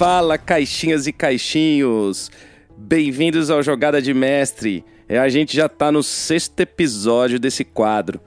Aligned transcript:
Fala, 0.00 0.38
caixinhas 0.38 1.06
e 1.06 1.12
caixinhos! 1.12 2.30
Bem-vindos 2.74 3.50
ao 3.50 3.62
Jogada 3.62 4.00
de 4.00 4.14
Mestre. 4.14 4.82
É, 5.06 5.18
a 5.18 5.28
gente 5.28 5.54
já 5.54 5.68
tá 5.68 5.92
no 5.92 6.02
sexto 6.02 6.58
episódio 6.58 7.38
desse 7.38 7.66
quadro. 7.66 8.18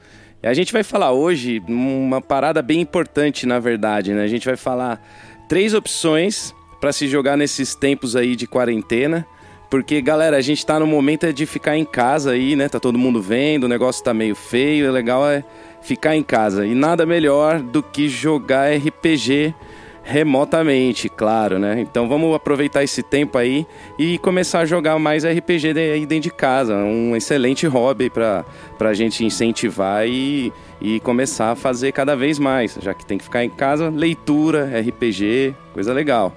A 0.43 0.53
gente 0.53 0.71
vai 0.71 0.83
falar 0.83 1.13
hoje 1.13 1.63
uma 1.67 2.21
parada 2.21 2.61
bem 2.61 2.79
importante, 2.79 3.47
na 3.47 3.57
verdade, 3.57 4.13
né? 4.13 4.21
A 4.23 4.27
gente 4.27 4.45
vai 4.45 4.55
falar 4.55 5.01
três 5.49 5.73
opções 5.73 6.53
para 6.79 6.93
se 6.93 7.07
jogar 7.07 7.35
nesses 7.35 7.73
tempos 7.73 8.15
aí 8.15 8.35
de 8.35 8.45
quarentena. 8.45 9.25
Porque, 9.67 9.99
galera, 9.99 10.37
a 10.37 10.41
gente 10.41 10.63
tá 10.63 10.79
no 10.79 10.85
momento 10.85 11.33
de 11.33 11.47
ficar 11.47 11.75
em 11.75 11.85
casa 11.85 12.33
aí, 12.33 12.55
né? 12.55 12.69
Tá 12.69 12.79
todo 12.79 12.99
mundo 12.99 13.19
vendo, 13.19 13.63
o 13.63 13.67
negócio 13.67 14.03
tá 14.03 14.13
meio 14.13 14.35
feio. 14.35 14.89
O 14.89 14.93
legal 14.93 15.27
é 15.27 15.43
ficar 15.81 16.15
em 16.15 16.21
casa. 16.21 16.67
E 16.67 16.75
nada 16.75 17.03
melhor 17.03 17.63
do 17.63 17.81
que 17.81 18.07
jogar 18.07 18.71
RPG 18.71 19.55
remotamente, 20.03 21.07
claro, 21.07 21.57
né? 21.57 21.79
Então 21.79 22.07
vamos 22.07 22.35
aproveitar 22.35 22.83
esse 22.83 23.01
tempo 23.01 23.37
aí 23.37 23.65
e 23.97 24.17
começar 24.17 24.59
a 24.59 24.65
jogar 24.65 24.99
mais 24.99 25.23
RPG 25.23 25.73
dentro 25.73 26.19
de 26.19 26.31
casa. 26.31 26.75
Um 26.75 27.15
excelente 27.15 27.65
hobby 27.65 28.09
para 28.09 28.43
a 28.81 28.93
gente 28.93 29.25
incentivar 29.25 30.05
e, 30.05 30.51
e 30.81 30.99
começar 30.99 31.51
a 31.51 31.55
fazer 31.55 31.93
cada 31.93 32.15
vez 32.15 32.37
mais, 32.37 32.77
já 32.81 32.93
que 32.93 33.05
tem 33.05 33.17
que 33.17 33.23
ficar 33.23 33.43
em 33.43 33.49
casa, 33.49 33.89
leitura, 33.89 34.69
RPG, 34.79 35.55
coisa 35.73 35.93
legal. 35.93 36.35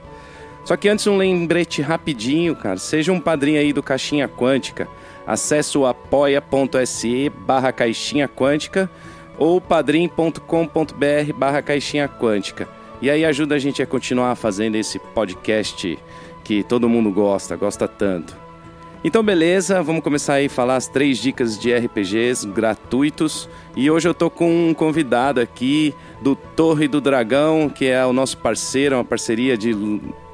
Só 0.65 0.77
que 0.77 0.89
antes 0.89 1.07
um 1.07 1.17
lembrete 1.17 1.83
rapidinho, 1.83 2.57
cara. 2.57 2.77
Seja 2.77 3.13
um 3.13 3.21
padrinho 3.21 3.61
aí 3.61 3.73
do 3.73 3.83
Caixinha 3.83 4.29
Quântica. 4.29 4.89
Acesse 5.27 5.77
o 5.77 5.87
apoia.se 5.87 7.31
barra 7.31 7.73
caixinha 7.73 8.29
quântica 8.29 8.89
ou 9.39 9.61
padrim.com.br 9.61 11.33
barra 11.37 11.63
caixinha 11.63 12.09
quântica. 12.09 12.69
E 13.01 13.11
aí 13.11 13.25
ajuda 13.25 13.55
a 13.55 13.59
gente 13.59 13.83
a 13.83 13.87
continuar 13.87 14.35
fazendo 14.37 14.77
esse 14.77 14.99
podcast 14.99 15.99
que 16.43 16.63
todo 16.63 16.89
mundo 16.89 17.11
gosta, 17.11 17.57
gosta 17.57 17.87
tanto. 17.87 18.47
Então 19.05 19.23
beleza, 19.23 19.83
vamos 19.83 20.03
começar 20.03 20.35
aí 20.35 20.47
a 20.47 20.51
falar 20.51 20.77
as 20.77 20.89
três 20.89 21.19
dicas 21.19 21.59
de 21.59 21.73
RPGs 21.73 22.47
gratuitos. 22.47 23.49
E 23.77 23.91
hoje 23.91 24.09
eu 24.09 24.15
tô 24.15 24.31
com 24.31 24.71
um 24.71 24.75
convidado 24.75 25.41
aqui 25.41 25.95
do 26.23 26.35
Torre 26.35 26.89
do 26.89 27.01
Dragão, 27.01 27.69
que 27.69 27.85
é 27.85 28.05
o 28.05 28.13
nosso 28.13 28.39
parceiro, 28.39 28.97
uma 28.97 29.05
parceria 29.05 29.57
de 29.57 29.77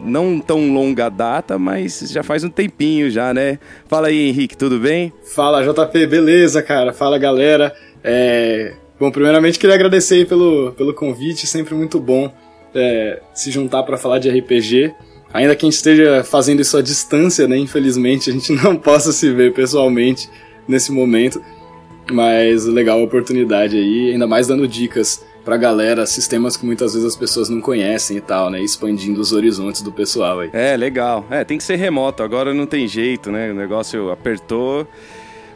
não 0.01 0.39
tão 0.39 0.73
longa 0.73 1.09
data, 1.09 1.59
mas 1.59 2.09
já 2.11 2.23
faz 2.23 2.45
um 2.45 2.49
tempinho 2.49 3.11
já, 3.11 3.35
né? 3.35 3.59
Fala 3.89 4.09
aí, 4.09 4.29
Henrique, 4.29 4.57
tudo 4.57 4.79
bem? 4.79 5.13
Fala, 5.35 5.63
JP, 5.63 6.07
beleza, 6.07 6.63
cara? 6.63 6.93
Fala, 6.93 7.19
galera. 7.19 7.75
É... 8.03 8.75
Bom, 8.99 9.11
primeiramente 9.11 9.59
queria 9.59 9.75
agradecer 9.75 10.27
pelo, 10.29 10.73
pelo 10.73 10.95
convite, 10.95 11.47
sempre 11.47 11.75
muito 11.75 11.99
bom 11.99 12.33
é, 12.75 13.20
se 13.34 13.51
juntar 13.51 13.83
para 13.83 13.97
falar 13.97 14.19
de 14.19 14.31
RPG. 14.31 14.95
Ainda 15.33 15.56
que 15.56 15.65
a 15.65 15.69
gente 15.69 15.77
esteja 15.77 16.23
fazendo 16.23 16.61
isso 16.61 16.77
à 16.77 16.83
distância, 16.83 17.48
né? 17.48 17.56
Infelizmente 17.56 18.31
a 18.31 18.33
gente 18.33 18.53
não 18.62 18.77
possa 18.77 19.12
se 19.12 19.33
ver 19.33 19.53
pessoalmente 19.53 20.29
nesse 20.69 20.92
momento. 20.92 21.42
Mas 22.11 22.67
legal 22.67 23.01
a 23.01 23.05
oportunidade 23.05 23.77
aí, 23.77 24.11
ainda 24.12 24.27
mais 24.27 24.48
dando 24.48 24.67
dicas 24.67 25.25
pra 25.45 25.56
galera, 25.56 26.06
sistemas 26.06 26.56
que 26.56 26.64
muitas 26.64 26.95
vezes 26.95 27.09
as 27.09 27.17
pessoas 27.17 27.48
não 27.48 27.61
conhecem 27.61 28.17
e 28.17 28.20
tal, 28.20 28.51
né? 28.51 28.61
Expandindo 28.61 29.20
os 29.20 29.33
horizontes 29.33 29.83
do 29.83 29.92
pessoal 29.92 30.41
aí. 30.41 30.51
É, 30.53 30.77
legal. 30.77 31.25
É, 31.31 31.45
tem 31.45 31.59
que 31.59 31.64
ser 31.64 31.77
remoto, 31.77 32.23
agora 32.23 32.53
não 32.53 32.67
tem 32.67 32.86
jeito, 32.86 33.31
né? 33.31 33.51
O 33.51 33.55
negócio 33.55 34.11
apertou 34.11 34.86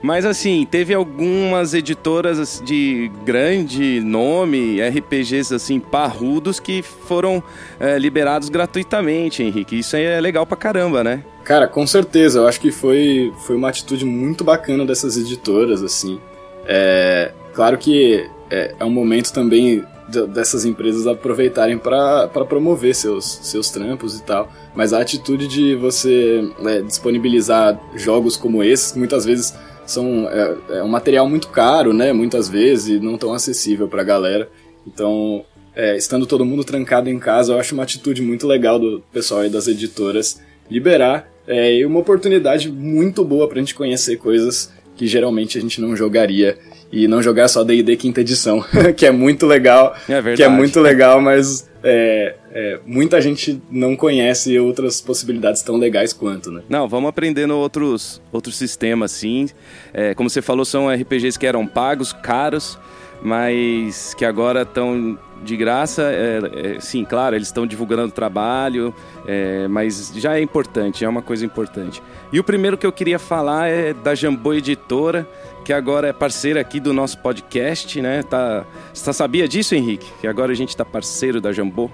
mas 0.02 0.25
assim, 0.25 0.66
teve 0.70 0.94
algumas 0.94 1.75
editoras 1.75 2.62
de 2.64 3.11
grande 3.25 4.00
nome, 4.00 4.80
RPGs 4.80 5.55
assim, 5.55 5.80
parrudos, 5.80 6.61
que 6.61 6.83
foram 6.83 7.42
é, 7.80 7.98
liberados 7.98 8.48
gratuitamente, 8.48 9.42
Henrique. 9.42 9.78
Isso 9.78 9.96
aí 9.96 10.05
é 10.05 10.20
legal 10.20 10.46
pra 10.46 10.56
caramba, 10.56 11.02
né? 11.02 11.24
Cara, 11.45 11.67
com 11.67 11.86
certeza. 11.86 12.40
Eu 12.40 12.48
acho 12.48 12.61
que 12.61 12.70
foi, 12.70 13.33
foi 13.46 13.56
uma 13.56 13.68
atitude 13.68 14.05
muito 14.05 14.45
bacana 14.45 14.85
dessas 14.85 15.17
editoras, 15.17 15.83
assim. 15.83 16.20
É, 16.67 17.33
claro 17.55 17.79
que 17.79 18.29
é, 18.51 18.74
é 18.79 18.85
um 18.85 18.90
momento 18.90 19.33
também 19.33 19.85
dessas 20.29 20.64
empresas 20.64 21.06
aproveitarem 21.06 21.79
para 21.79 22.29
promover 22.48 22.95
seus, 22.95 23.40
seus 23.42 23.70
trampos 23.70 24.18
e 24.18 24.23
tal. 24.23 24.51
Mas 24.74 24.92
a 24.92 25.01
atitude 25.01 25.48
de 25.48 25.74
você 25.74 26.48
é, 26.64 26.80
disponibilizar 26.80 27.80
jogos 27.95 28.36
como 28.36 28.62
esses, 28.62 28.92
que 28.92 28.98
muitas 28.98 29.24
vezes 29.24 29.55
são 29.86 30.29
é, 30.29 30.57
é, 30.70 30.83
um 30.83 30.89
material 30.89 31.29
muito 31.29 31.48
caro, 31.48 31.92
né? 31.92 32.13
Muitas 32.13 32.48
vezes, 32.48 33.01
não 33.01 33.17
tão 33.17 33.33
acessível 33.33 33.89
para 33.89 34.02
a 34.02 34.05
galera. 34.05 34.48
Então, 34.86 35.45
é, 35.74 35.97
estando 35.97 36.27
todo 36.27 36.45
mundo 36.45 36.64
trancado 36.64 37.08
em 37.08 37.19
casa, 37.19 37.52
eu 37.52 37.61
acho 37.61 37.74
uma 37.74 37.83
atitude 37.83 38.20
muito 38.20 38.47
legal 38.47 38.79
do 38.79 39.02
pessoal 39.13 39.45
e 39.45 39.48
das 39.48 39.69
editoras 39.69 40.41
liberar 40.70 41.30
é, 41.47 41.77
e 41.77 41.86
uma 41.86 42.01
oportunidade 42.01 42.70
muito 42.70 43.24
boa 43.24 43.48
para 43.48 43.58
a 43.58 43.61
gente 43.61 43.74
conhecer 43.74 44.17
coisas 44.17 44.73
que 44.97 45.07
geralmente 45.07 45.58
a 45.58 45.61
gente 45.61 45.80
não 45.80 45.95
jogaria 45.95 46.58
e 46.92 47.08
não 47.08 47.23
jogar 47.23 47.48
só 47.48 47.64
D&D 47.64 47.97
quinta 47.97 48.20
edição, 48.20 48.64
que 48.97 49.07
é 49.07 49.11
muito 49.11 49.47
legal, 49.47 49.95
é 50.08 50.35
que 50.35 50.42
é 50.42 50.48
muito 50.48 50.80
legal, 50.80 51.20
mas 51.20 51.69
é, 51.83 52.35
é, 52.52 52.80
muita 52.86 53.20
gente 53.20 53.61
não 53.70 53.95
conhece 53.95 54.58
outras 54.58 55.01
possibilidades 55.01 55.63
tão 55.63 55.77
legais 55.77 56.13
quanto, 56.13 56.51
né? 56.51 56.63
Não, 56.69 56.89
vamos 56.89 57.08
aprendendo 57.08 57.57
outros, 57.57 58.20
outros 58.33 58.57
sistemas, 58.57 59.13
sim. 59.13 59.48
É, 59.92 60.14
como 60.14 60.29
você 60.29 60.42
falou, 60.42 60.64
são 60.64 60.89
RPGs 60.89 61.39
que 61.39 61.47
eram 61.47 61.67
pagos, 61.67 62.13
caros, 62.13 62.79
mas 63.23 64.15
que 64.15 64.25
agora 64.25 64.63
estão 64.63 65.19
de 65.43 65.57
graça. 65.57 66.03
É, 66.03 66.77
é, 66.77 66.81
sim, 66.81 67.05
claro, 67.05 67.37
eles 67.37 67.49
estão 67.49 67.67
divulgando 67.67 68.05
o 68.05 68.11
trabalho, 68.11 68.95
é, 69.27 69.69
mas 69.69 70.13
já 70.17 70.37
é 70.37 70.41
importante, 70.41 71.05
é 71.05 71.09
uma 71.09 71.23
coisa 71.23 71.45
importante. 71.45 72.03
E 72.33 72.41
o 72.41 72.45
primeiro 72.45 72.77
que 72.77 72.87
eu 72.87 72.93
queria 72.93 73.19
falar 73.19 73.69
é 73.69 73.93
da 73.93 74.15
Jambô 74.15 74.55
Editora, 74.55 75.29
que 75.65 75.73
agora 75.73 76.09
é 76.09 76.13
parceira 76.13 76.61
aqui 76.61 76.79
do 76.79 76.93
nosso 76.93 77.19
podcast, 77.19 78.01
né? 78.01 78.23
Tá, 78.23 78.65
você 78.93 79.13
sabia 79.13 79.48
disso, 79.48 79.75
Henrique? 79.75 80.07
Que 80.21 80.27
agora 80.27 80.53
a 80.53 80.55
gente 80.55 80.71
está 80.71 80.85
parceiro 80.85 81.41
da 81.41 81.53
Jambô? 81.53 81.91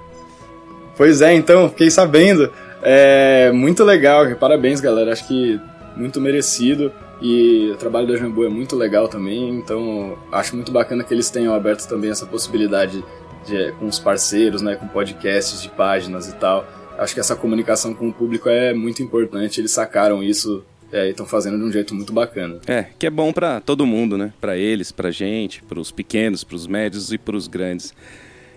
Pois 0.96 1.22
é, 1.22 1.32
então, 1.34 1.68
fiquei 1.68 1.90
sabendo. 1.90 2.50
É 2.82 3.50
muito 3.52 3.84
legal, 3.84 4.26
parabéns, 4.36 4.80
galera. 4.80 5.12
Acho 5.12 5.26
que 5.26 5.58
muito 5.96 6.20
merecido. 6.20 6.92
E 7.22 7.70
o 7.70 7.76
trabalho 7.76 8.08
da 8.08 8.16
Jambô 8.16 8.44
é 8.44 8.48
muito 8.48 8.74
legal 8.74 9.06
também, 9.06 9.50
então 9.50 10.18
acho 10.32 10.56
muito 10.56 10.72
bacana 10.72 11.04
que 11.04 11.14
eles 11.14 11.30
tenham 11.30 11.54
aberto 11.54 11.86
também 11.88 12.10
essa 12.10 12.26
possibilidade 12.26 13.02
de, 13.46 13.72
com 13.78 13.86
os 13.86 14.00
parceiros, 14.00 14.60
né, 14.60 14.74
com 14.74 14.88
podcasts 14.88 15.62
de 15.62 15.68
páginas 15.68 16.28
e 16.28 16.34
tal. 16.34 16.66
Acho 16.98 17.14
que 17.14 17.20
essa 17.20 17.36
comunicação 17.36 17.94
com 17.94 18.08
o 18.08 18.12
público 18.12 18.48
é 18.48 18.74
muito 18.74 19.04
importante, 19.04 19.60
eles 19.60 19.70
sacaram 19.70 20.20
isso 20.20 20.64
é, 20.92 21.08
estão 21.08 21.24
fazendo 21.24 21.56
de 21.56 21.64
um 21.64 21.72
jeito 21.72 21.94
muito 21.94 22.12
bacana. 22.12 22.58
É, 22.66 22.86
que 22.98 23.06
é 23.06 23.10
bom 23.10 23.32
para 23.32 23.60
todo 23.60 23.86
mundo, 23.86 24.18
né? 24.18 24.32
Para 24.40 24.56
eles, 24.56 24.92
para 24.92 25.10
gente, 25.10 25.62
para 25.62 25.80
os 25.80 25.90
pequenos, 25.90 26.44
para 26.44 26.56
os 26.56 26.66
médios 26.66 27.12
e 27.12 27.18
para 27.18 27.36
os 27.36 27.46
grandes. 27.46 27.94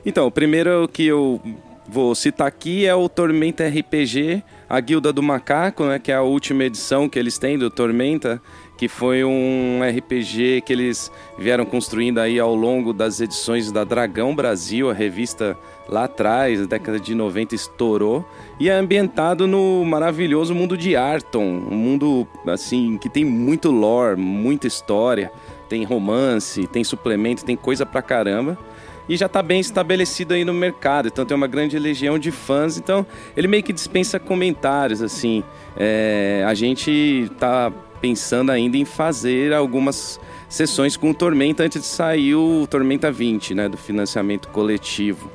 Então, 0.05 0.27
o 0.27 0.31
primeiro 0.31 0.87
que 0.91 1.05
eu 1.05 1.39
vou 1.87 2.15
citar 2.15 2.47
aqui 2.47 2.85
é 2.85 2.95
o 2.95 3.07
Tormenta 3.07 3.67
RPG, 3.67 4.43
a 4.69 4.79
Guilda 4.79 5.13
do 5.13 5.21
Macaco, 5.23 5.85
né? 5.85 5.99
Que 5.99 6.11
é 6.11 6.15
a 6.15 6.21
última 6.21 6.63
edição 6.63 7.07
que 7.07 7.19
eles 7.19 7.37
têm 7.37 7.57
do 7.57 7.69
Tormenta 7.69 8.41
que 8.77 8.87
foi 8.87 9.23
um 9.23 9.79
RPG 9.81 10.61
que 10.65 10.73
eles 10.73 11.11
vieram 11.37 11.65
construindo 11.65 12.19
aí 12.19 12.39
ao 12.39 12.53
longo 12.53 12.91
das 12.91 13.21
edições 13.21 13.71
da 13.71 13.83
Dragão 13.83 14.35
Brasil, 14.35 14.89
a 14.89 14.93
revista 14.93 15.57
lá 15.87 16.05
atrás, 16.05 16.59
na 16.59 16.65
década 16.65 16.99
de 16.99 17.15
90 17.15 17.55
estourou, 17.55 18.27
e 18.59 18.69
é 18.69 18.73
ambientado 18.73 19.47
no 19.47 19.85
maravilhoso 19.85 20.53
mundo 20.53 20.77
de 20.77 20.95
Arton, 20.95 21.43
um 21.43 21.75
mundo 21.75 22.27
assim 22.47 22.97
que 22.97 23.09
tem 23.09 23.23
muito 23.23 23.71
lore, 23.71 24.19
muita 24.19 24.67
história, 24.67 25.31
tem 25.69 25.83
romance, 25.83 26.67
tem 26.67 26.83
suplemento, 26.83 27.45
tem 27.45 27.55
coisa 27.55 27.85
pra 27.85 28.01
caramba. 28.01 28.57
E 29.07 29.15
já 29.15 29.27
está 29.27 29.41
bem 29.41 29.59
estabelecido 29.59 30.33
aí 30.33 30.43
no 30.43 30.53
mercado, 30.53 31.07
então 31.07 31.25
tem 31.25 31.35
uma 31.35 31.47
grande 31.47 31.77
legião 31.77 32.17
de 32.17 32.31
fãs, 32.31 32.77
então 32.77 33.05
ele 33.37 33.47
meio 33.47 33.61
que 33.61 33.71
dispensa 33.71 34.19
comentários, 34.19 35.01
assim. 35.01 35.43
É, 35.77 36.43
a 36.47 36.53
gente 36.53 37.29
tá 37.39 37.71
pensando 38.01 38.51
ainda 38.51 38.77
em 38.77 38.85
fazer 38.85 39.53
algumas 39.53 40.19
sessões 40.49 40.95
com 40.97 41.11
o 41.11 41.13
Tormenta 41.13 41.63
antes 41.63 41.81
de 41.81 41.87
sair 41.87 42.35
o 42.35 42.67
Tormenta 42.67 43.11
20, 43.11 43.53
né, 43.53 43.69
do 43.69 43.77
financiamento 43.77 44.47
coletivo. 44.49 45.31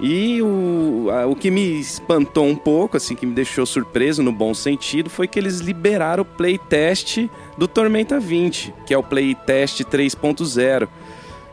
E 0.00 0.42
o, 0.42 1.06
o 1.30 1.36
que 1.36 1.48
me 1.48 1.78
espantou 1.78 2.44
um 2.44 2.56
pouco, 2.56 2.96
assim, 2.96 3.14
que 3.14 3.24
me 3.24 3.32
deixou 3.32 3.64
surpreso 3.64 4.20
no 4.20 4.32
bom 4.32 4.52
sentido, 4.52 5.08
foi 5.08 5.28
que 5.28 5.38
eles 5.38 5.60
liberaram 5.60 6.22
o 6.22 6.26
playtest 6.26 7.28
do 7.56 7.68
Tormenta 7.68 8.18
20, 8.18 8.74
que 8.84 8.92
é 8.92 8.98
o 8.98 9.02
playtest 9.02 9.82
3.0, 9.84 10.88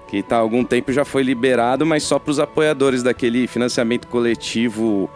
que 0.09 0.23
tá 0.23 0.37
há 0.37 0.39
algum 0.39 0.63
tempo 0.63 0.91
já 0.91 1.05
foi 1.05 1.21
liberado, 1.21 1.85
mas 1.85 2.03
só 2.03 2.17
para 2.17 2.31
os 2.31 2.39
apoiadores 2.39 3.03
daquele 3.03 3.47
financiamento 3.47 4.07
coletivo 4.07 5.09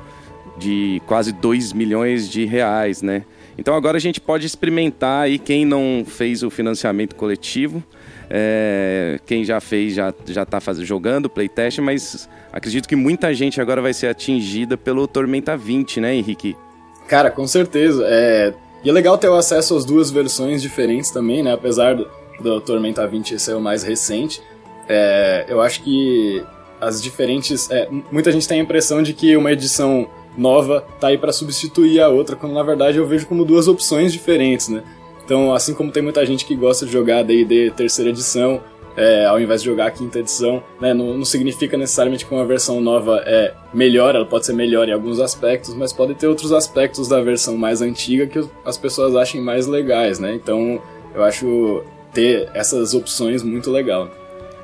de 0.58 1.02
quase 1.08 1.32
2 1.32 1.74
milhões 1.74 2.30
de 2.30 2.46
reais, 2.46 3.02
né? 3.02 3.24
Então 3.58 3.76
agora 3.76 3.98
a 3.98 4.00
gente 4.00 4.22
pode 4.22 4.46
experimentar 4.46 5.24
aí 5.24 5.40
quem 5.40 5.66
não 5.66 6.04
fez 6.06 6.44
o 6.44 6.50
financiamento 6.50 7.16
coletivo. 7.16 7.84
É, 8.30 9.20
quem 9.26 9.44
já 9.44 9.60
fez 9.60 9.94
já, 9.94 10.14
já 10.26 10.46
tá 10.46 10.60
faz, 10.60 10.80
jogando 10.80 11.30
playtest, 11.30 11.80
mas 11.80 12.28
acredito 12.52 12.88
que 12.88 12.96
muita 12.96 13.34
gente 13.34 13.62
agora 13.62 13.82
vai 13.82 13.94
ser 13.94 14.08
atingida 14.08 14.78
pelo 14.78 15.08
Tormenta 15.08 15.56
20, 15.58 16.02
né, 16.02 16.16
Henrique? 16.16 16.56
Cara, 17.08 17.30
com 17.30 17.48
certeza. 17.48 18.04
É... 18.08 18.54
E 18.84 18.90
é 18.90 18.94
legal 18.94 19.18
ter 19.18 19.30
o 19.30 19.36
acesso 19.36 19.78
às 19.78 19.86
duas 19.86 20.12
versões 20.12 20.62
diferentes 20.62 21.10
também, 21.10 21.42
né? 21.42 21.54
Apesar 21.54 21.96
do, 21.96 22.08
do 22.42 22.60
Tormenta 22.60 23.08
20 23.08 23.40
ser 23.40 23.54
o 23.54 23.62
mais 23.62 23.84
recente. 23.84 24.42
É... 24.88 25.46
Eu 25.48 25.62
acho 25.62 25.82
que 25.82 26.44
as 26.80 27.02
diferentes. 27.02 27.70
É... 27.72 27.88
Muita 28.12 28.32
gente 28.32 28.48
tem 28.48 28.60
a 28.60 28.64
impressão 28.64 29.02
de 29.02 29.14
que 29.14 29.36
uma 29.36 29.52
edição 29.52 30.08
nova 30.38 30.86
tá 31.00 31.08
aí 31.08 31.18
para 31.18 31.32
substituir 31.32 32.02
a 32.02 32.10
outra, 32.10 32.36
quando 32.36 32.54
na 32.54 32.64
verdade 32.64 32.98
eu 32.98 33.06
vejo 33.06 33.28
como 33.28 33.46
duas 33.46 33.68
opções 33.68 34.12
diferentes, 34.12 34.68
né? 34.68 34.84
Então, 35.24 35.54
assim 35.54 35.74
como 35.74 35.92
tem 35.92 36.04
muita 36.04 36.26
gente 36.26 36.46
que 36.46 36.56
gosta 36.56 36.86
de 36.86 36.92
jogar 36.92 37.24
D&D 37.24 37.72
terceira 37.72 38.10
edição, 38.10 38.62
é, 38.96 39.26
ao 39.26 39.40
invés 39.40 39.62
de 39.62 39.70
jogar 39.70 39.88
a 39.88 39.92
quinta 39.92 40.20
edição, 40.20 40.62
né, 40.80 40.94
não, 40.94 41.18
não, 41.18 41.26
significa 41.26 41.78
necessariamente 41.78 42.26
que 42.26 42.34
uma 42.34 42.46
versão 42.46 42.80
nova 42.80 43.24
é 43.26 43.54
melhor, 43.74 44.16
ela 44.16 44.26
pode 44.26 44.46
ser 44.46 44.54
melhor 44.54 44.88
em 44.88 44.92
alguns 44.92 45.20
aspectos, 45.20 45.74
mas 45.74 45.92
pode 45.92 46.14
ter 46.14 46.28
outros 46.28 46.52
aspectos 46.52 47.08
da 47.08 47.22
versão 47.22 47.58
mais 47.58 47.82
antiga 47.82 48.28
que 48.28 48.40
as 48.66 48.78
pessoas 48.78 49.16
achem 49.16 49.42
mais 49.42 49.66
legais, 49.66 50.20
né? 50.20 50.36
Então, 50.36 50.82
eu 51.16 51.24
acho 51.24 51.84
ter 52.14 52.50
essas 52.54 52.94
opções 52.94 53.42
muito 53.42 53.72
legal. 53.72 54.12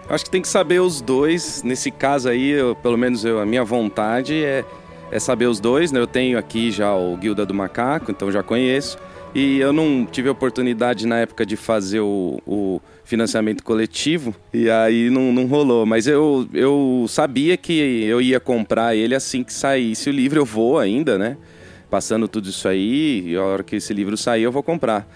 Acho 0.10 0.26
que 0.26 0.32
tem 0.32 0.42
que 0.42 0.48
saber 0.48 0.82
os 0.82 1.02
dois. 1.02 1.62
Nesse 1.62 1.92
caso 1.92 2.30
aí, 2.30 2.50
eu, 2.50 2.76
pelo 2.76 2.98
menos 2.98 3.24
eu, 3.24 3.40
a 3.40 3.46
minha 3.46 3.64
vontade 3.64 4.44
é, 4.44 4.66
é 5.12 5.20
saber 5.20 5.46
os 5.46 5.60
dois. 5.60 5.92
Né? 5.92 6.00
Eu 6.00 6.08
tenho 6.08 6.36
aqui 6.38 6.72
já 6.72 6.96
o 6.96 7.16
Guilda 7.16 7.46
do 7.46 7.54
Macaco, 7.54 8.10
então 8.10 8.32
já 8.32 8.42
conheço. 8.42 8.98
E 9.36 9.60
eu 9.60 9.72
não 9.72 10.08
tive 10.12 10.28
a 10.28 10.32
oportunidade 10.32 11.06
na 11.06 11.20
época 11.20 11.46
de 11.46 11.56
fazer 11.56 12.00
o, 12.00 12.42
o 12.48 12.82
financiamento 13.04 13.64
coletivo, 13.64 14.36
e 14.52 14.68
aí 14.68 15.12
não, 15.12 15.32
não 15.32 15.46
rolou. 15.46 15.86
Mas 15.86 16.08
eu, 16.08 16.50
eu 16.52 17.06
sabia 17.08 17.56
que 17.56 18.04
eu 18.04 18.20
ia 18.20 18.40
comprar 18.40 18.96
ele 18.96 19.14
assim 19.14 19.44
que 19.44 19.54
saísse 19.54 20.10
o 20.10 20.14
livro, 20.14 20.40
eu 20.40 20.46
vou 20.46 20.80
ainda, 20.80 21.20
né? 21.20 21.38
Passando 21.92 22.28
tudo 22.28 22.50
isso 22.50 22.68
aí, 22.68 23.24
e 23.28 23.36
a 23.36 23.44
hora 23.44 23.64
que 23.64 23.76
esse 23.76 23.94
livro 23.94 24.18
sair 24.18 24.44
eu 24.44 24.52
vou 24.52 24.64
comprar. 24.64 25.08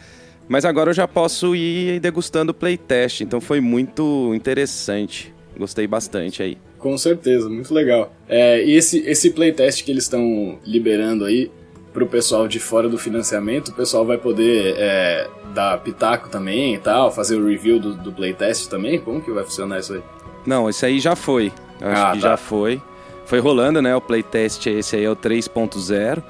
Mas 0.48 0.66
agora 0.66 0.90
eu 0.90 0.94
já 0.94 1.08
posso 1.08 1.56
ir 1.56 2.00
degustando 2.00 2.52
o 2.52 2.54
playtest, 2.54 3.22
então 3.22 3.40
foi 3.40 3.60
muito 3.60 4.34
interessante. 4.36 5.34
Gostei 5.58 5.88
bastante 5.88 6.44
aí. 6.44 6.58
Com 6.78 6.98
certeza, 6.98 7.50
muito 7.50 7.74
legal. 7.74 8.14
É, 8.28 8.64
e 8.64 8.76
esse, 8.76 9.00
esse 9.08 9.30
playtest 9.30 9.84
que 9.84 9.92
eles 9.92 10.04
estão 10.04 10.60
liberando 10.66 11.24
aí, 11.24 11.50
pro 11.94 12.08
pessoal 12.08 12.48
de 12.48 12.60
fora 12.60 12.90
do 12.90 12.98
financiamento, 12.98 13.70
o 13.70 13.74
pessoal 13.74 14.06
vai 14.06 14.18
poder 14.18 14.76
é, 14.78 15.30
dar 15.54 15.78
pitaco 15.78 16.28
também 16.28 16.74
e 16.74 16.80
tal, 16.80 17.12
fazer 17.12 17.38
o 17.38 17.48
review 17.48 17.80
do, 17.80 17.94
do 17.94 18.12
playtest 18.12 18.68
também? 18.68 19.00
Como 19.00 19.22
que 19.22 19.32
vai 19.32 19.44
funcionar 19.44 19.80
isso 19.80 19.94
aí? 19.94 20.02
Não, 20.46 20.70
esse 20.70 20.86
aí 20.86 21.00
já 21.00 21.16
foi. 21.16 21.54
Eu 21.80 21.88
acho 21.88 22.02
ah, 22.02 22.12
que 22.12 22.20
tá. 22.20 22.30
já 22.30 22.38
foi. 22.38 22.82
Foi 23.26 23.40
rolando, 23.40 23.82
né? 23.82 23.96
O 23.96 24.02
playtest, 24.02 24.66
esse 24.68 24.96
aí 24.96 25.06
é 25.06 25.10
o 25.10 25.16
3.0. 25.16 26.22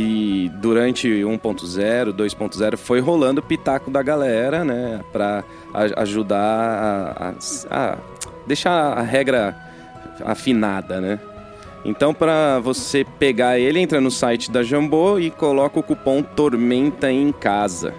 E 0.00 0.48
durante 0.60 1.08
1.0, 1.08 2.12
2.0 2.12 2.76
foi 2.76 3.00
rolando 3.00 3.40
o 3.40 3.42
pitaco 3.42 3.90
da 3.90 4.00
galera, 4.00 4.64
né? 4.64 5.00
Pra 5.12 5.42
ajudar 5.96 6.38
a, 6.38 7.34
a, 7.68 7.92
a 7.92 7.98
deixar 8.46 8.92
a 8.96 9.02
regra 9.02 9.56
afinada, 10.24 11.00
né? 11.00 11.18
Então, 11.84 12.14
para 12.14 12.60
você 12.60 13.04
pegar 13.18 13.58
ele, 13.58 13.80
entra 13.80 14.00
no 14.00 14.08
site 14.08 14.52
da 14.52 14.62
Jambô 14.62 15.18
e 15.18 15.32
coloca 15.32 15.80
o 15.80 15.82
cupom 15.82 16.22
Tormenta 16.22 17.10
em 17.10 17.32
casa. 17.32 17.92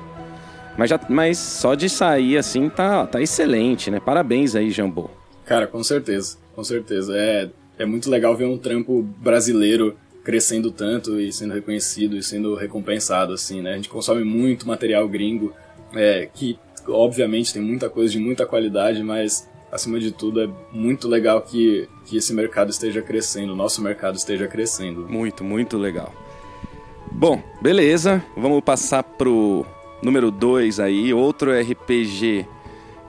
Mas, 0.77 0.89
já, 0.89 0.99
mas 1.09 1.37
só 1.37 1.75
de 1.75 1.89
sair 1.89 2.37
assim 2.37 2.69
tá, 2.69 3.05
tá 3.07 3.21
excelente, 3.21 3.91
né? 3.91 3.99
Parabéns 3.99 4.55
aí, 4.55 4.71
Jambô. 4.71 5.09
Cara, 5.45 5.67
com 5.67 5.83
certeza, 5.83 6.37
com 6.55 6.63
certeza. 6.63 7.13
É, 7.17 7.49
é 7.77 7.85
muito 7.85 8.09
legal 8.09 8.37
ver 8.37 8.45
um 8.45 8.57
trampo 8.57 9.01
brasileiro 9.01 9.97
crescendo 10.29 10.69
tanto 10.69 11.19
e 11.19 11.33
sendo 11.33 11.55
reconhecido 11.55 12.15
e 12.15 12.21
sendo 12.21 12.53
recompensado, 12.53 13.33
assim, 13.33 13.63
né? 13.63 13.73
A 13.73 13.75
gente 13.77 13.89
consome 13.89 14.23
muito 14.23 14.67
material 14.67 15.07
gringo, 15.09 15.51
é, 15.91 16.29
que 16.31 16.55
obviamente 16.87 17.51
tem 17.51 17.59
muita 17.59 17.89
coisa 17.89 18.11
de 18.11 18.19
muita 18.19 18.45
qualidade, 18.45 19.01
mas 19.01 19.49
acima 19.71 19.99
de 19.99 20.11
tudo, 20.11 20.43
é 20.43 20.47
muito 20.71 21.07
legal 21.07 21.41
que, 21.41 21.89
que 22.05 22.15
esse 22.15 22.31
mercado 22.31 22.69
esteja 22.69 23.01
crescendo, 23.01 23.53
o 23.53 23.55
nosso 23.55 23.81
mercado 23.81 24.17
esteja 24.17 24.47
crescendo. 24.47 25.07
Muito, 25.09 25.43
muito 25.43 25.79
legal. 25.79 26.13
Bom, 27.11 27.41
beleza. 27.59 28.23
Vamos 28.37 28.61
passar 28.63 29.01
pro 29.01 29.65
número 29.99 30.29
2 30.29 30.79
aí, 30.79 31.11
outro 31.11 31.51
RPG 31.59 32.45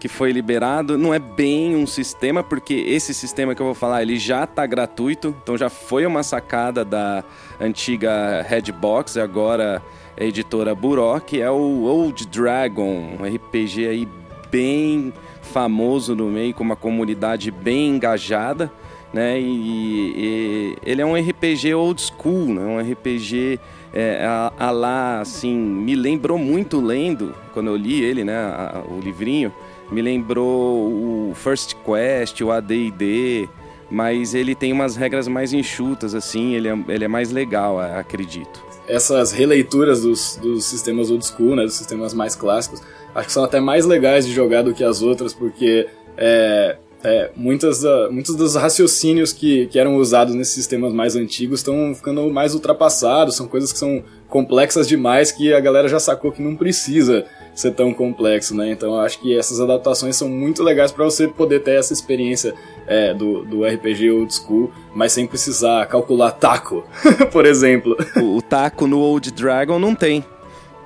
que 0.00 0.08
foi 0.08 0.32
liberado. 0.32 0.96
Não 0.96 1.12
é 1.12 1.18
bem 1.18 1.76
um 1.76 1.86
sistema, 1.86 2.42
porque 2.42 2.72
esse 2.74 3.12
sistema 3.12 3.54
que 3.54 3.60
eu 3.60 3.66
vou 3.66 3.74
falar, 3.74 4.02
ele 4.02 4.18
já 4.18 4.44
está 4.44 4.66
gratuito. 4.66 5.36
Então 5.42 5.56
já 5.56 5.68
foi 5.68 6.06
uma 6.06 6.22
sacada 6.22 6.84
da 6.84 7.22
antiga 7.60 8.42
Redbox, 8.48 9.18
agora 9.18 9.82
a 10.18 10.24
editora 10.24 10.74
Buró, 10.74 11.20
que 11.20 11.40
é 11.40 11.50
o 11.50 11.84
Old 11.84 12.26
Dragon, 12.26 13.18
um 13.20 13.24
RPG 13.24 13.86
aí 13.86 14.08
bem 14.50 15.12
famoso 15.42 16.14
no 16.14 16.26
meio, 16.26 16.54
com 16.54 16.64
uma 16.64 16.76
comunidade 16.76 17.50
bem 17.50 17.90
engajada, 17.90 18.72
né? 19.12 19.38
E, 19.38 20.14
e 20.16 20.76
ele 20.84 21.02
é 21.02 21.06
um 21.06 21.14
RPG 21.14 21.74
old 21.74 22.00
school, 22.00 22.46
né? 22.54 22.62
Um 22.62 22.80
RPG 22.92 23.60
é, 23.92 24.24
a, 24.24 24.52
a, 24.58 24.70
lá, 24.70 25.20
assim, 25.20 25.54
me 25.54 25.94
lembrou 25.94 26.38
muito 26.38 26.80
lendo, 26.80 27.34
quando 27.52 27.66
eu 27.68 27.76
li 27.76 28.02
ele, 28.02 28.24
né? 28.24 28.36
A, 28.36 28.82
o 28.88 29.00
livrinho, 29.00 29.52
me 29.90 30.02
lembrou 30.02 31.30
o 31.30 31.32
First 31.34 31.74
Quest, 31.84 32.40
o 32.40 32.50
AD&D, 32.50 33.48
mas 33.90 34.34
ele 34.34 34.54
tem 34.54 34.72
umas 34.72 34.96
regras 34.96 35.26
mais 35.26 35.52
enxutas, 35.52 36.14
assim, 36.14 36.54
ele 36.54 36.68
é, 36.68 36.78
ele 36.88 37.04
é 37.04 37.08
mais 37.08 37.30
legal, 37.30 37.80
acredito. 37.80 38.62
Essas 38.86 39.32
releituras 39.32 40.02
dos, 40.02 40.36
dos 40.36 40.64
sistemas 40.64 41.10
old 41.10 41.24
school, 41.26 41.56
né? 41.56 41.64
Dos 41.64 41.74
sistemas 41.74 42.14
mais 42.14 42.34
clássicos, 42.34 42.80
acho 43.14 43.26
que 43.26 43.32
são 43.32 43.44
até 43.44 43.60
mais 43.60 43.84
legais 43.84 44.26
de 44.26 44.32
jogar 44.32 44.62
do 44.62 44.72
que 44.72 44.84
as 44.84 45.02
outras, 45.02 45.32
porque 45.32 45.88
é, 46.16 46.76
é, 47.02 47.30
muitas, 47.34 47.82
uh, 47.82 48.10
muitos 48.10 48.34
dos 48.34 48.54
raciocínios 48.54 49.32
que, 49.32 49.66
que 49.68 49.78
eram 49.78 49.96
usados 49.96 50.34
nesses 50.34 50.54
sistemas 50.54 50.92
mais 50.92 51.16
antigos 51.16 51.60
estão 51.60 51.94
ficando 51.94 52.28
mais 52.30 52.54
ultrapassados, 52.54 53.36
são 53.36 53.48
coisas 53.48 53.72
que 53.72 53.78
são 53.78 54.02
complexas 54.28 54.86
demais 54.86 55.32
que 55.32 55.52
a 55.52 55.60
galera 55.60 55.88
já 55.88 55.98
sacou 55.98 56.30
que 56.30 56.42
não 56.42 56.54
precisa 56.54 57.24
ser 57.54 57.72
tão 57.72 57.92
complexo, 57.92 58.56
né? 58.56 58.70
Então 58.70 58.94
eu 58.94 59.00
acho 59.00 59.20
que 59.20 59.36
essas 59.36 59.60
adaptações 59.60 60.16
são 60.16 60.28
muito 60.28 60.62
legais 60.62 60.92
para 60.92 61.04
você 61.04 61.28
poder 61.28 61.60
ter 61.60 61.78
essa 61.78 61.92
experiência 61.92 62.54
é, 62.86 63.12
do, 63.12 63.44
do 63.44 63.64
RPG 63.64 64.10
old 64.10 64.34
school, 64.34 64.70
mas 64.94 65.12
sem 65.12 65.26
precisar 65.26 65.86
calcular 65.86 66.32
taco, 66.32 66.84
por 67.30 67.46
exemplo. 67.46 67.96
O, 68.16 68.36
o 68.38 68.42
taco 68.42 68.86
no 68.86 68.98
Old 69.00 69.30
Dragon 69.30 69.78
não 69.78 69.94
tem. 69.94 70.24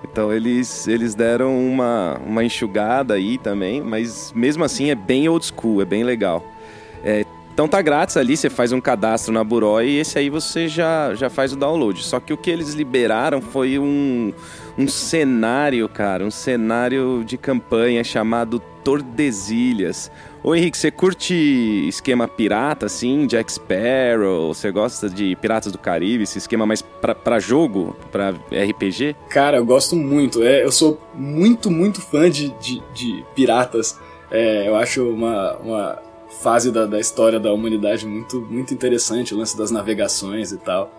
Então 0.04 0.32
eles, 0.32 0.86
eles 0.86 1.14
deram 1.14 1.58
uma, 1.58 2.20
uma 2.24 2.44
enxugada 2.44 3.14
aí 3.14 3.38
também, 3.38 3.80
mas 3.80 4.32
mesmo 4.34 4.62
assim 4.62 4.90
é 4.90 4.94
bem 4.94 5.28
old 5.28 5.44
school, 5.46 5.80
é 5.80 5.84
bem 5.84 6.04
legal. 6.04 6.44
É, 7.02 7.24
então 7.54 7.68
tá 7.68 7.80
grátis 7.80 8.16
ali, 8.16 8.36
você 8.36 8.50
faz 8.50 8.72
um 8.72 8.80
cadastro 8.80 9.32
na 9.32 9.44
Buró 9.44 9.80
e 9.80 10.00
esse 10.00 10.18
aí 10.18 10.28
você 10.28 10.66
já, 10.66 11.14
já 11.14 11.30
faz 11.30 11.52
o 11.52 11.56
download. 11.56 12.02
Só 12.02 12.18
que 12.18 12.32
o 12.32 12.36
que 12.36 12.50
eles 12.50 12.74
liberaram 12.74 13.40
foi 13.40 13.78
um, 13.78 14.32
um 14.76 14.88
cenário, 14.88 15.88
cara, 15.88 16.24
um 16.24 16.32
cenário 16.32 17.22
de 17.24 17.38
campanha 17.38 18.02
chamado 18.02 18.60
Tordesilhas. 18.82 20.10
Ô 20.42 20.52
Henrique, 20.52 20.76
você 20.76 20.90
curte 20.90 21.32
esquema 21.86 22.26
pirata, 22.26 22.86
assim, 22.86 23.24
Jack 23.28 23.52
Sparrow? 23.52 24.52
Você 24.52 24.72
gosta 24.72 25.08
de 25.08 25.36
Piratas 25.36 25.70
do 25.70 25.78
Caribe, 25.78 26.24
esse 26.24 26.38
esquema 26.38 26.66
mais 26.66 26.82
pra, 26.82 27.14
pra 27.14 27.38
jogo, 27.38 27.94
pra 28.10 28.30
RPG? 28.50 29.14
Cara, 29.28 29.58
eu 29.58 29.64
gosto 29.64 29.94
muito. 29.94 30.42
É, 30.42 30.64
eu 30.64 30.72
sou 30.72 31.00
muito, 31.14 31.70
muito 31.70 32.02
fã 32.02 32.28
de, 32.28 32.48
de, 32.58 32.82
de 32.92 33.24
piratas. 33.32 33.96
É, 34.28 34.66
eu 34.68 34.74
acho 34.74 35.08
uma, 35.08 35.56
uma 35.58 36.03
fase 36.40 36.70
da, 36.70 36.86
da 36.86 37.00
história 37.00 37.38
da 37.40 37.52
humanidade 37.52 38.06
muito, 38.06 38.40
muito 38.40 38.72
interessante, 38.74 39.34
o 39.34 39.38
lance 39.38 39.56
das 39.56 39.70
navegações 39.70 40.52
e 40.52 40.58
tal. 40.58 40.90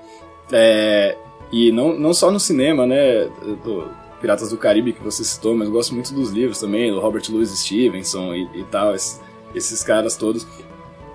É, 0.52 1.18
e 1.52 1.72
não, 1.72 1.98
não 1.98 2.14
só 2.14 2.32
no 2.32 2.40
cinema, 2.40 2.86
né? 2.86 3.26
Do 3.64 3.90
Piratas 4.20 4.50
do 4.50 4.58
Caribe 4.58 4.94
que 4.94 5.04
você 5.04 5.24
citou, 5.24 5.56
mas 5.56 5.70
gosto 5.70 5.94
muito 5.94 6.14
dos 6.14 6.32
livros 6.32 6.60
também, 6.60 6.92
do 6.92 7.00
Robert 7.00 7.24
Louis 7.30 7.50
Stevenson 7.50 8.34
e, 8.34 8.50
e 8.56 8.64
tal. 8.66 8.96
Esse, 8.96 9.20
esses 9.54 9.84
caras 9.84 10.16
todos. 10.16 10.48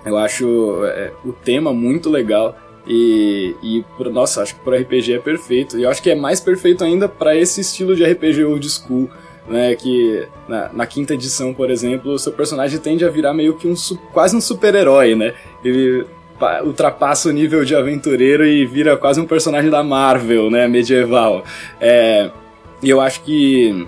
Eu 0.04 0.16
acho 0.16 0.84
é, 0.86 1.12
o 1.24 1.32
tema 1.32 1.72
muito 1.72 2.08
legal 2.08 2.56
e, 2.86 3.54
e 3.62 3.84
nossa, 4.10 4.42
acho 4.42 4.54
que 4.54 4.60
pro 4.62 4.74
RPG 4.74 5.14
é 5.14 5.18
perfeito. 5.18 5.78
E 5.78 5.82
eu 5.82 5.90
acho 5.90 6.02
que 6.02 6.10
é 6.10 6.14
mais 6.14 6.40
perfeito 6.40 6.82
ainda 6.84 7.08
para 7.08 7.36
esse 7.36 7.60
estilo 7.60 7.94
de 7.94 8.04
RPG 8.04 8.44
old 8.44 8.68
school, 8.68 9.10
né? 9.48 9.74
Que 9.74 10.26
na, 10.48 10.72
na, 10.72 10.86
quinta 10.86 11.14
edição, 11.14 11.52
por 11.54 11.70
exemplo, 11.70 12.12
o 12.12 12.18
seu 12.18 12.32
personagem 12.32 12.78
tende 12.78 13.04
a 13.04 13.10
virar 13.10 13.34
meio 13.34 13.56
que 13.56 13.66
um 13.66 13.74
quase 14.12 14.36
um 14.36 14.40
super-herói, 14.40 15.14
né? 15.14 15.34
Ele 15.64 16.06
ultrapassa 16.64 17.28
o 17.28 17.32
nível 17.32 17.64
de 17.64 17.74
aventureiro 17.74 18.46
e 18.46 18.64
vira 18.64 18.96
quase 18.96 19.20
um 19.20 19.26
personagem 19.26 19.70
da 19.70 19.82
Marvel, 19.82 20.50
né? 20.50 20.66
Medieval. 20.66 21.44
É, 21.80 22.30
e 22.82 22.88
eu 22.88 23.00
acho 23.00 23.22
que 23.22 23.86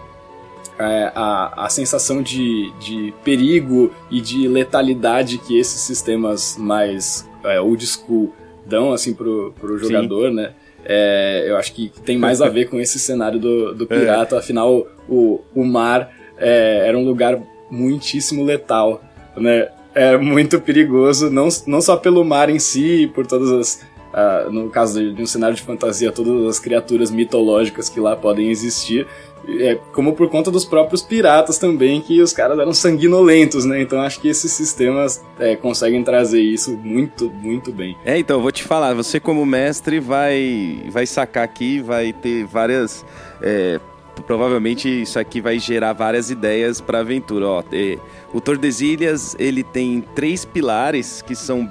é, 0.78 1.12
a, 1.14 1.64
a 1.64 1.68
sensação 1.68 2.22
de, 2.22 2.70
de 2.78 3.14
perigo 3.24 3.90
e 4.10 4.20
de 4.20 4.48
letalidade 4.48 5.38
que 5.38 5.58
esses 5.58 5.80
sistemas 5.80 6.56
mais 6.58 7.28
é, 7.44 7.60
old 7.60 7.86
school 7.86 8.34
dão 8.66 8.92
assim 8.92 9.14
pro, 9.14 9.54
pro 9.58 9.78
jogador, 9.78 10.28
Sim. 10.28 10.36
né? 10.36 10.52
É, 10.84 11.44
eu 11.46 11.56
acho 11.56 11.72
que 11.72 11.92
tem 12.04 12.18
mais 12.18 12.42
a 12.42 12.48
ver 12.48 12.68
com 12.68 12.80
esse 12.80 12.98
cenário 12.98 13.38
do, 13.38 13.72
do 13.72 13.84
é. 13.84 13.86
pirata, 13.86 14.38
afinal 14.38 14.86
o, 15.12 15.40
o 15.54 15.64
mar 15.64 16.10
é, 16.38 16.88
era 16.88 16.98
um 16.98 17.04
lugar 17.04 17.40
muitíssimo 17.70 18.42
letal, 18.42 19.02
né? 19.36 19.68
É 19.94 20.16
muito 20.16 20.58
perigoso, 20.58 21.28
não, 21.30 21.48
não 21.66 21.80
só 21.82 21.96
pelo 21.96 22.24
mar 22.24 22.48
em 22.48 22.58
si, 22.58 23.10
por 23.14 23.26
todas 23.26 23.52
as. 23.52 23.92
Uh, 24.12 24.52
no 24.52 24.68
caso 24.68 25.00
de, 25.00 25.14
de 25.14 25.22
um 25.22 25.26
cenário 25.26 25.56
de 25.56 25.62
fantasia, 25.62 26.12
todas 26.12 26.46
as 26.46 26.58
criaturas 26.58 27.10
mitológicas 27.10 27.88
que 27.88 27.98
lá 27.98 28.14
podem 28.14 28.50
existir, 28.50 29.06
é, 29.48 29.78
como 29.92 30.12
por 30.12 30.28
conta 30.28 30.50
dos 30.50 30.64
próprios 30.64 31.02
piratas 31.02 31.58
também, 31.58 32.00
que 32.00 32.20
os 32.20 32.32
caras 32.32 32.58
eram 32.58 32.72
sanguinolentos, 32.72 33.64
né? 33.64 33.80
Então 33.80 34.00
acho 34.00 34.20
que 34.20 34.28
esses 34.28 34.52
sistemas 34.52 35.22
é, 35.38 35.56
conseguem 35.56 36.02
trazer 36.04 36.40
isso 36.40 36.76
muito, 36.76 37.30
muito 37.30 37.72
bem. 37.72 37.96
É, 38.04 38.18
então, 38.18 38.40
vou 38.40 38.52
te 38.52 38.62
falar, 38.62 38.94
você 38.94 39.18
como 39.18 39.44
mestre 39.44 39.98
vai, 39.98 40.84
vai 40.90 41.06
sacar 41.06 41.44
aqui, 41.44 41.80
vai 41.80 42.12
ter 42.12 42.44
várias. 42.44 43.04
É, 43.40 43.80
provavelmente 44.20 45.02
isso 45.02 45.18
aqui 45.18 45.40
vai 45.40 45.58
gerar 45.58 45.92
várias 45.94 46.30
ideias 46.30 46.80
para 46.80 47.00
aventura. 47.00 47.46
Ó, 47.46 47.64
é, 47.72 47.98
o 48.32 48.40
Tordesilhas 48.40 49.34
ele 49.38 49.62
tem 49.62 50.02
três 50.14 50.44
pilares 50.44 51.22
que 51.22 51.34
são 51.34 51.68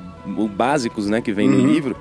básicos, 0.55 1.07
né, 1.07 1.21
que 1.21 1.31
vem 1.31 1.49
uhum. 1.49 1.57
no 1.57 1.67
livro, 1.67 1.95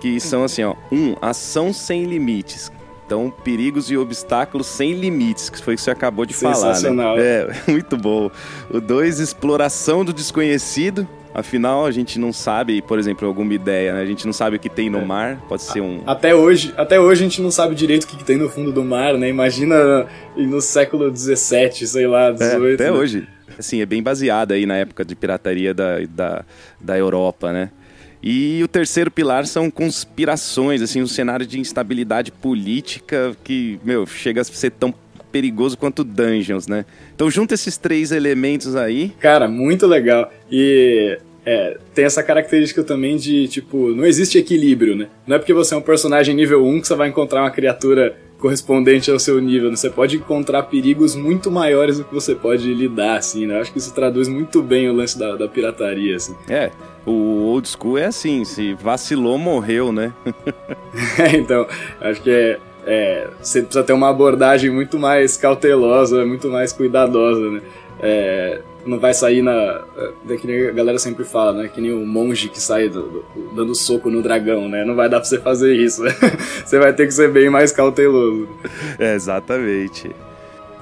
que 0.00 0.18
são 0.20 0.44
assim, 0.44 0.62
ó, 0.64 0.74
um, 0.90 1.14
ação 1.20 1.72
sem 1.72 2.04
limites. 2.04 2.72
Então, 3.06 3.32
perigos 3.44 3.90
e 3.90 3.96
obstáculos 3.96 4.66
sem 4.66 4.94
limites, 4.94 5.50
que 5.50 5.62
foi 5.62 5.74
o 5.74 5.76
que 5.76 5.82
você 5.82 5.90
acabou 5.90 6.24
de 6.24 6.32
falar, 6.32 6.80
né? 6.80 7.14
É, 7.18 7.48
muito 7.70 7.98
bom. 7.98 8.30
O 8.70 8.80
2, 8.80 9.20
exploração 9.20 10.04
do 10.04 10.12
desconhecido. 10.12 11.06
Afinal, 11.34 11.84
a 11.84 11.90
gente 11.90 12.16
não 12.16 12.32
sabe, 12.32 12.80
por 12.80 12.96
exemplo, 12.96 13.26
alguma 13.26 13.52
ideia, 13.52 13.92
né? 13.92 14.00
A 14.00 14.06
gente 14.06 14.24
não 14.24 14.32
sabe 14.32 14.54
o 14.54 14.58
que 14.60 14.68
tem 14.68 14.88
no 14.88 15.00
é. 15.00 15.04
mar, 15.04 15.42
pode 15.48 15.62
ser 15.62 15.80
um... 15.80 16.00
Até 16.06 16.32
hoje, 16.32 16.72
até 16.76 17.00
hoje 17.00 17.22
a 17.22 17.28
gente 17.28 17.42
não 17.42 17.50
sabe 17.50 17.74
direito 17.74 18.04
o 18.04 18.06
que, 18.06 18.22
tem 18.22 18.36
no 18.36 18.48
fundo 18.48 18.70
do 18.70 18.84
mar, 18.84 19.14
né? 19.14 19.28
Imagina 19.28 20.06
no 20.36 20.60
século 20.60 21.14
XVII, 21.14 21.88
sei 21.88 22.06
lá, 22.06 22.32
XVIII. 22.32 22.70
É, 22.70 22.74
até 22.74 22.84
né? 22.84 22.92
hoje. 22.92 23.28
Assim, 23.58 23.80
é 23.80 23.86
bem 23.86 24.00
baseado 24.00 24.52
aí 24.52 24.64
na 24.64 24.76
época 24.76 25.04
de 25.04 25.16
pirataria 25.16 25.74
da, 25.74 25.98
da, 26.08 26.44
da 26.80 26.96
Europa, 26.96 27.52
né? 27.52 27.70
E 28.22 28.62
o 28.62 28.68
terceiro 28.68 29.10
pilar 29.10 29.44
são 29.46 29.70
conspirações, 29.70 30.80
assim, 30.80 31.02
um 31.02 31.06
cenário 31.06 31.44
de 31.44 31.58
instabilidade 31.60 32.30
política 32.30 33.36
que, 33.42 33.78
meu, 33.84 34.06
chega 34.06 34.40
a 34.40 34.44
ser 34.44 34.70
tão 34.70 34.94
perigoso 35.34 35.76
quanto 35.76 36.04
Dungeons, 36.04 36.68
né? 36.68 36.86
Então 37.12 37.28
junta 37.28 37.54
esses 37.54 37.76
três 37.76 38.12
elementos 38.12 38.76
aí. 38.76 39.12
Cara, 39.18 39.48
muito 39.48 39.84
legal. 39.84 40.32
E 40.48 41.18
é, 41.44 41.76
tem 41.92 42.04
essa 42.04 42.22
característica 42.22 42.84
também 42.84 43.16
de, 43.16 43.48
tipo, 43.48 43.88
não 43.88 44.06
existe 44.06 44.38
equilíbrio, 44.38 44.94
né? 44.94 45.08
Não 45.26 45.34
é 45.34 45.38
porque 45.40 45.52
você 45.52 45.74
é 45.74 45.76
um 45.76 45.82
personagem 45.82 46.36
nível 46.36 46.64
1 46.64 46.82
que 46.82 46.86
você 46.86 46.94
vai 46.94 47.08
encontrar 47.08 47.40
uma 47.40 47.50
criatura 47.50 48.16
correspondente 48.38 49.10
ao 49.10 49.18
seu 49.18 49.40
nível, 49.40 49.70
né? 49.70 49.76
Você 49.76 49.90
pode 49.90 50.16
encontrar 50.18 50.62
perigos 50.64 51.16
muito 51.16 51.50
maiores 51.50 51.98
do 51.98 52.04
que 52.04 52.14
você 52.14 52.32
pode 52.36 52.72
lidar, 52.72 53.16
assim, 53.16 53.44
né? 53.44 53.56
Eu 53.56 53.60
acho 53.60 53.72
que 53.72 53.78
isso 53.78 53.92
traduz 53.92 54.28
muito 54.28 54.62
bem 54.62 54.88
o 54.88 54.92
lance 54.92 55.18
da, 55.18 55.34
da 55.34 55.48
pirataria, 55.48 56.14
assim. 56.14 56.36
É, 56.48 56.70
o 57.04 57.42
old 57.46 57.68
school 57.68 57.98
é 57.98 58.04
assim, 58.04 58.44
se 58.44 58.72
vacilou, 58.74 59.36
morreu, 59.36 59.90
né? 59.90 60.12
é, 61.18 61.34
então, 61.36 61.66
acho 62.00 62.22
que 62.22 62.30
é, 62.30 62.60
é, 62.86 63.28
você 63.40 63.62
precisa 63.62 63.84
ter 63.84 63.92
uma 63.92 64.10
abordagem 64.10 64.70
muito 64.70 64.98
mais 64.98 65.36
cautelosa, 65.36 66.24
muito 66.24 66.48
mais 66.48 66.72
cuidadosa, 66.72 67.50
né? 67.50 67.62
É, 68.00 68.60
não 68.86 68.98
vai 68.98 69.14
sair 69.14 69.42
na. 69.42 69.82
É, 70.28 70.36
que 70.36 70.46
nem 70.46 70.68
a 70.68 70.72
galera 70.72 70.98
sempre 70.98 71.24
fala, 71.24 71.62
né? 71.62 71.68
Que 71.68 71.80
nem 71.80 71.92
o 71.92 72.04
monge 72.04 72.48
que 72.48 72.60
sai 72.60 72.88
do, 72.88 73.02
do, 73.02 73.24
dando 73.54 73.74
soco 73.74 74.10
no 74.10 74.22
dragão, 74.22 74.68
né? 74.68 74.84
Não 74.84 74.94
vai 74.94 75.08
dar 75.08 75.20
pra 75.20 75.28
você 75.28 75.38
fazer 75.38 75.74
isso. 75.74 76.02
Né? 76.02 76.10
você 76.64 76.78
vai 76.78 76.92
ter 76.92 77.06
que 77.06 77.14
ser 77.14 77.30
bem 77.30 77.48
mais 77.48 77.72
cauteloso. 77.72 78.48
É, 78.98 79.14
exatamente. 79.14 80.10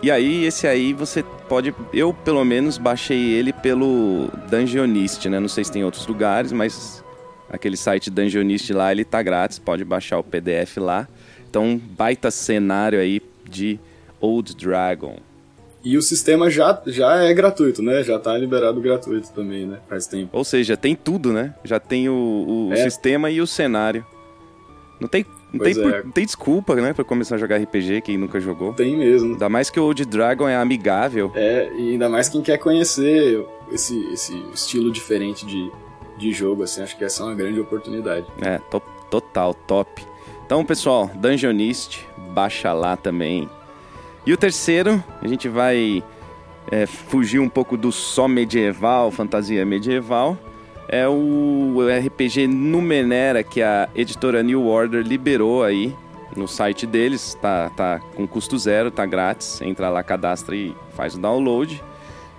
E 0.02 0.10
aí, 0.10 0.44
esse 0.44 0.66
aí 0.66 0.92
você 0.92 1.24
pode. 1.48 1.72
Eu, 1.92 2.12
pelo 2.12 2.44
menos, 2.44 2.76
baixei 2.76 3.32
ele 3.32 3.52
pelo 3.52 4.28
Dungeonist, 4.50 5.28
né? 5.28 5.38
Não 5.38 5.48
sei 5.48 5.62
se 5.62 5.70
tem 5.70 5.84
outros 5.84 6.04
lugares, 6.08 6.50
mas 6.50 7.04
aquele 7.48 7.76
site 7.76 8.10
Dungeonist 8.10 8.72
lá, 8.72 8.90
ele 8.90 9.04
tá 9.04 9.22
grátis, 9.22 9.60
pode 9.60 9.84
baixar 9.84 10.18
o 10.18 10.24
PDF 10.24 10.78
lá. 10.78 11.06
Então, 11.52 11.78
baita 11.78 12.30
cenário 12.30 12.98
aí 12.98 13.20
de 13.44 13.78
Old 14.18 14.56
Dragon. 14.56 15.18
E 15.84 15.98
o 15.98 16.00
sistema 16.00 16.48
já, 16.48 16.80
já 16.86 17.24
é 17.24 17.34
gratuito, 17.34 17.82
né? 17.82 18.02
Já 18.02 18.18
tá 18.18 18.38
liberado 18.38 18.80
gratuito 18.80 19.30
também, 19.32 19.66
né? 19.66 19.78
Faz 19.86 20.06
tempo. 20.06 20.30
Ou 20.32 20.44
seja, 20.44 20.78
tem 20.78 20.96
tudo, 20.96 21.30
né? 21.30 21.52
Já 21.62 21.78
tem 21.78 22.08
o, 22.08 22.70
o 22.70 22.72
é. 22.72 22.76
sistema 22.76 23.30
e 23.30 23.38
o 23.38 23.46
cenário. 23.46 24.02
Não 24.98 25.06
tem 25.06 25.26
não 25.52 25.60
tem, 25.60 25.72
é. 25.72 26.02
não 26.02 26.10
tem, 26.10 26.24
desculpa, 26.24 26.74
né, 26.76 26.94
pra 26.94 27.04
começar 27.04 27.34
a 27.34 27.38
jogar 27.38 27.58
RPG, 27.58 28.00
quem 28.00 28.16
nunca 28.16 28.40
jogou. 28.40 28.72
Tem 28.72 28.96
mesmo. 28.96 29.32
Ainda 29.32 29.50
mais 29.50 29.68
que 29.68 29.78
o 29.78 29.84
Old 29.84 30.06
Dragon 30.06 30.48
é 30.48 30.56
amigável. 30.56 31.30
É, 31.34 31.70
e 31.76 31.90
ainda 31.90 32.08
mais 32.08 32.30
quem 32.30 32.40
quer 32.40 32.56
conhecer 32.56 33.44
esse, 33.70 33.94
esse 34.10 34.34
estilo 34.54 34.90
diferente 34.90 35.44
de, 35.44 35.70
de 36.16 36.32
jogo, 36.32 36.62
assim, 36.62 36.80
acho 36.80 36.96
que 36.96 37.04
essa 37.04 37.22
é 37.22 37.26
uma 37.26 37.34
grande 37.34 37.60
oportunidade. 37.60 38.26
É, 38.40 38.56
to 38.70 38.80
total, 39.10 39.52
top. 39.52 40.11
Então, 40.52 40.66
pessoal, 40.66 41.10
Dungeonist, 41.14 42.06
baixa 42.34 42.74
lá 42.74 42.94
também. 42.94 43.48
E 44.26 44.34
o 44.34 44.36
terceiro, 44.36 45.02
a 45.22 45.26
gente 45.26 45.48
vai 45.48 46.04
é, 46.70 46.84
fugir 46.84 47.38
um 47.38 47.48
pouco 47.48 47.74
do 47.74 47.90
só 47.90 48.28
medieval, 48.28 49.10
fantasia 49.10 49.64
medieval 49.64 50.36
é 50.86 51.08
o 51.08 51.78
RPG 51.98 52.48
Numenera 52.48 53.42
que 53.42 53.62
a 53.62 53.88
editora 53.94 54.42
New 54.42 54.66
Order 54.66 55.02
liberou 55.02 55.64
aí 55.64 55.96
no 56.36 56.46
site 56.46 56.86
deles, 56.86 57.34
tá, 57.40 57.70
tá 57.70 57.98
com 58.14 58.28
custo 58.28 58.58
zero, 58.58 58.90
tá 58.90 59.06
grátis, 59.06 59.58
entra 59.62 59.88
lá, 59.88 60.02
cadastra 60.02 60.54
e 60.54 60.76
faz 60.94 61.14
o 61.14 61.18
download. 61.18 61.82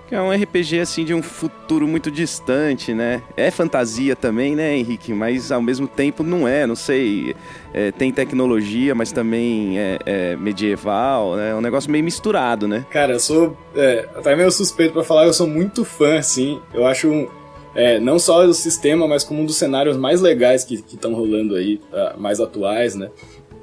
Que 0.08 0.16
é 0.16 0.22
um 0.22 0.32
RPG 0.32 0.80
assim 0.80 1.06
de 1.06 1.14
um 1.14 1.24
futuro 1.24 1.88
muito 1.88 2.12
distante, 2.12 2.94
né? 2.94 3.22
É 3.38 3.50
fantasia 3.50 4.16
também, 4.16 4.56
né, 4.56 4.76
Henrique? 4.76 5.14
Mas 5.14 5.52
ao 5.52 5.62
mesmo 5.62 5.88
tempo 5.88 6.24
não 6.24 6.48
é, 6.48 6.68
não 6.68 6.76
sei. 6.76 7.36
É, 7.74 7.92
tem 7.92 8.12
tecnologia, 8.12 8.94
mas 8.94 9.12
também 9.12 9.80
é, 9.80 10.00
é, 10.06 10.36
medieval, 10.36 11.36
né? 11.36 11.52
É 11.52 11.56
um 11.56 11.62
negócio 11.62 11.90
meio 11.90 12.04
misturado, 12.04 12.68
né? 12.68 12.86
Cara, 12.90 13.14
eu 13.14 13.20
sou 13.20 13.58
é, 13.76 14.08
até 14.16 14.36
meio 14.36 14.52
suspeito 14.52 14.94
para 14.94 15.04
falar, 15.04 15.26
eu 15.26 15.34
sou 15.34 15.48
muito 15.48 15.86
fã, 15.86 16.18
assim. 16.18 16.60
Eu 16.74 16.86
acho 16.86 17.10
um, 17.10 17.28
é, 17.76 18.00
não 18.00 18.20
só 18.20 18.46
do 18.46 18.54
sistema, 18.54 19.08
mas 19.08 19.24
como 19.24 19.42
um 19.42 19.46
dos 19.46 19.56
cenários 19.56 19.98
mais 19.98 20.22
legais 20.22 20.64
que 20.64 20.76
estão 20.76 21.14
rolando 21.14 21.56
aí, 21.56 21.82
uh, 21.92 22.20
mais 22.20 22.40
atuais, 22.40 22.96
né? 22.96 23.10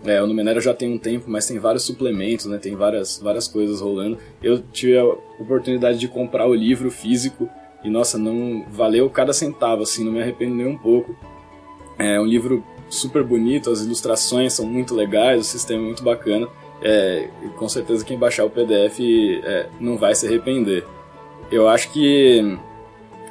É, 0.04 0.22
o 0.22 0.26
Numenera 0.26 0.60
já 0.60 0.72
tem 0.72 0.92
um 0.92 0.98
tempo, 0.98 1.26
mas 1.28 1.46
tem 1.46 1.58
vários 1.58 1.84
suplementos, 1.84 2.46
né? 2.46 2.58
Tem 2.58 2.74
várias, 2.74 3.18
várias 3.18 3.46
coisas 3.46 3.80
rolando. 3.80 4.18
Eu 4.42 4.60
tive 4.60 4.96
a 4.96 5.04
oportunidade 5.04 5.98
de 5.98 6.08
comprar 6.08 6.46
o 6.46 6.54
livro 6.54 6.90
físico 6.90 7.48
e, 7.84 7.90
nossa, 7.90 8.16
não 8.16 8.64
valeu 8.70 9.08
cada 9.10 9.32
centavo, 9.32 9.82
assim, 9.82 10.04
não 10.04 10.12
me 10.12 10.20
arrependo 10.20 10.54
nem 10.54 10.66
um 10.66 10.76
pouco. 10.76 11.14
É 11.98 12.18
um 12.18 12.24
livro 12.24 12.64
super 12.88 13.22
bonito, 13.22 13.70
as 13.70 13.82
ilustrações 13.82 14.54
são 14.54 14.66
muito 14.66 14.94
legais, 14.94 15.40
o 15.40 15.44
sistema 15.44 15.82
é 15.82 15.86
muito 15.86 16.02
bacana. 16.02 16.48
É, 16.82 17.28
com 17.56 17.68
certeza 17.68 18.04
quem 18.04 18.18
baixar 18.18 18.44
o 18.44 18.50
PDF 18.50 19.00
é, 19.44 19.68
não 19.78 19.98
vai 19.98 20.14
se 20.14 20.26
arrepender. 20.26 20.84
Eu 21.52 21.68
acho 21.68 21.92
que 21.92 22.58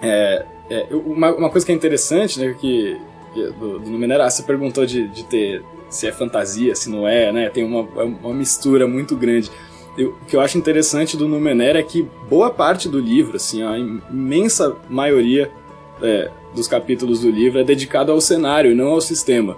é, 0.01 0.45
é, 0.69 0.87
uma, 0.91 1.33
uma, 1.33 1.49
coisa 1.49 1.65
que 1.65 1.71
é 1.71 1.75
interessante, 1.75 2.39
né, 2.39 2.55
que, 2.59 2.99
que 3.33 3.43
do, 3.53 3.79
do 3.79 3.89
Numenera, 3.89 4.29
você 4.29 4.43
perguntou 4.43 4.85
de, 4.85 5.07
de 5.07 5.23
ter 5.25 5.63
se 5.89 6.07
é 6.07 6.11
fantasia, 6.11 6.75
se 6.75 6.89
não 6.89 7.07
é, 7.07 7.31
né? 7.31 7.49
Tem 7.49 7.63
uma, 7.63 7.87
é 8.01 8.03
uma 8.03 8.33
mistura 8.33 8.87
muito 8.87 9.15
grande. 9.15 9.49
Eu, 9.97 10.09
o 10.11 10.25
que 10.25 10.35
eu 10.35 10.41
acho 10.41 10.57
interessante 10.57 11.17
do 11.17 11.27
Numenera 11.27 11.79
é 11.79 11.83
que 11.83 12.07
boa 12.29 12.49
parte 12.49 12.87
do 12.87 12.99
livro, 12.99 13.35
assim, 13.35 13.63
a 13.63 13.77
imensa 13.77 14.75
maioria 14.89 15.51
é, 16.01 16.29
dos 16.55 16.67
capítulos 16.67 17.21
do 17.21 17.29
livro 17.29 17.59
é 17.59 17.63
dedicado 17.63 18.11
ao 18.11 18.21
cenário 18.21 18.71
e 18.71 18.75
não 18.75 18.89
ao 18.89 19.01
sistema. 19.01 19.57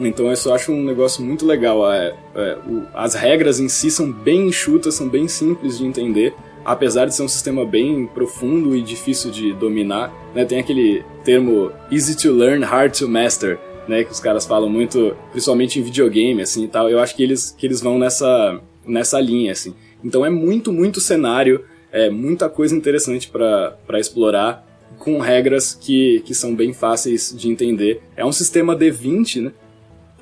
Então 0.00 0.30
eu 0.30 0.36
só 0.36 0.54
acho 0.54 0.72
um 0.72 0.82
negócio 0.82 1.22
muito 1.22 1.46
legal. 1.46 1.90
É, 1.92 2.14
é, 2.34 2.58
o, 2.66 2.86
as 2.94 3.14
regras 3.14 3.60
em 3.60 3.68
si 3.68 3.90
são 3.90 4.10
bem 4.10 4.48
enxutas, 4.48 4.94
são 4.94 5.08
bem 5.08 5.28
simples 5.28 5.78
de 5.78 5.86
entender 5.86 6.34
apesar 6.64 7.06
de 7.06 7.14
ser 7.14 7.22
um 7.22 7.28
sistema 7.28 7.64
bem 7.64 8.06
profundo 8.06 8.76
e 8.76 8.82
difícil 8.82 9.30
de 9.30 9.52
dominar, 9.52 10.12
né, 10.34 10.44
tem 10.44 10.60
aquele 10.60 11.04
termo 11.24 11.72
easy 11.90 12.16
to 12.16 12.32
learn, 12.32 12.64
hard 12.64 12.96
to 12.96 13.08
master, 13.08 13.58
né, 13.88 14.04
que 14.04 14.12
os 14.12 14.20
caras 14.20 14.46
falam 14.46 14.68
muito, 14.68 15.16
principalmente 15.30 15.78
em 15.78 15.82
videogame, 15.82 16.42
assim, 16.42 16.64
e 16.64 16.68
tal. 16.68 16.88
Eu 16.88 16.98
acho 16.98 17.14
que 17.14 17.22
eles, 17.22 17.54
que 17.56 17.66
eles 17.66 17.80
vão 17.80 17.98
nessa, 17.98 18.60
nessa 18.86 19.20
linha, 19.20 19.52
assim. 19.52 19.74
Então 20.04 20.24
é 20.24 20.30
muito, 20.30 20.72
muito 20.72 21.00
cenário, 21.00 21.64
é 21.90 22.10
muita 22.10 22.48
coisa 22.48 22.74
interessante 22.74 23.28
para 23.28 23.98
explorar, 23.98 24.66
com 24.98 25.18
regras 25.18 25.74
que, 25.74 26.20
que 26.20 26.34
são 26.34 26.54
bem 26.54 26.72
fáceis 26.72 27.34
de 27.36 27.48
entender. 27.48 28.02
É 28.16 28.24
um 28.24 28.32
sistema 28.32 28.76
D20, 28.76 29.42
né, 29.42 29.52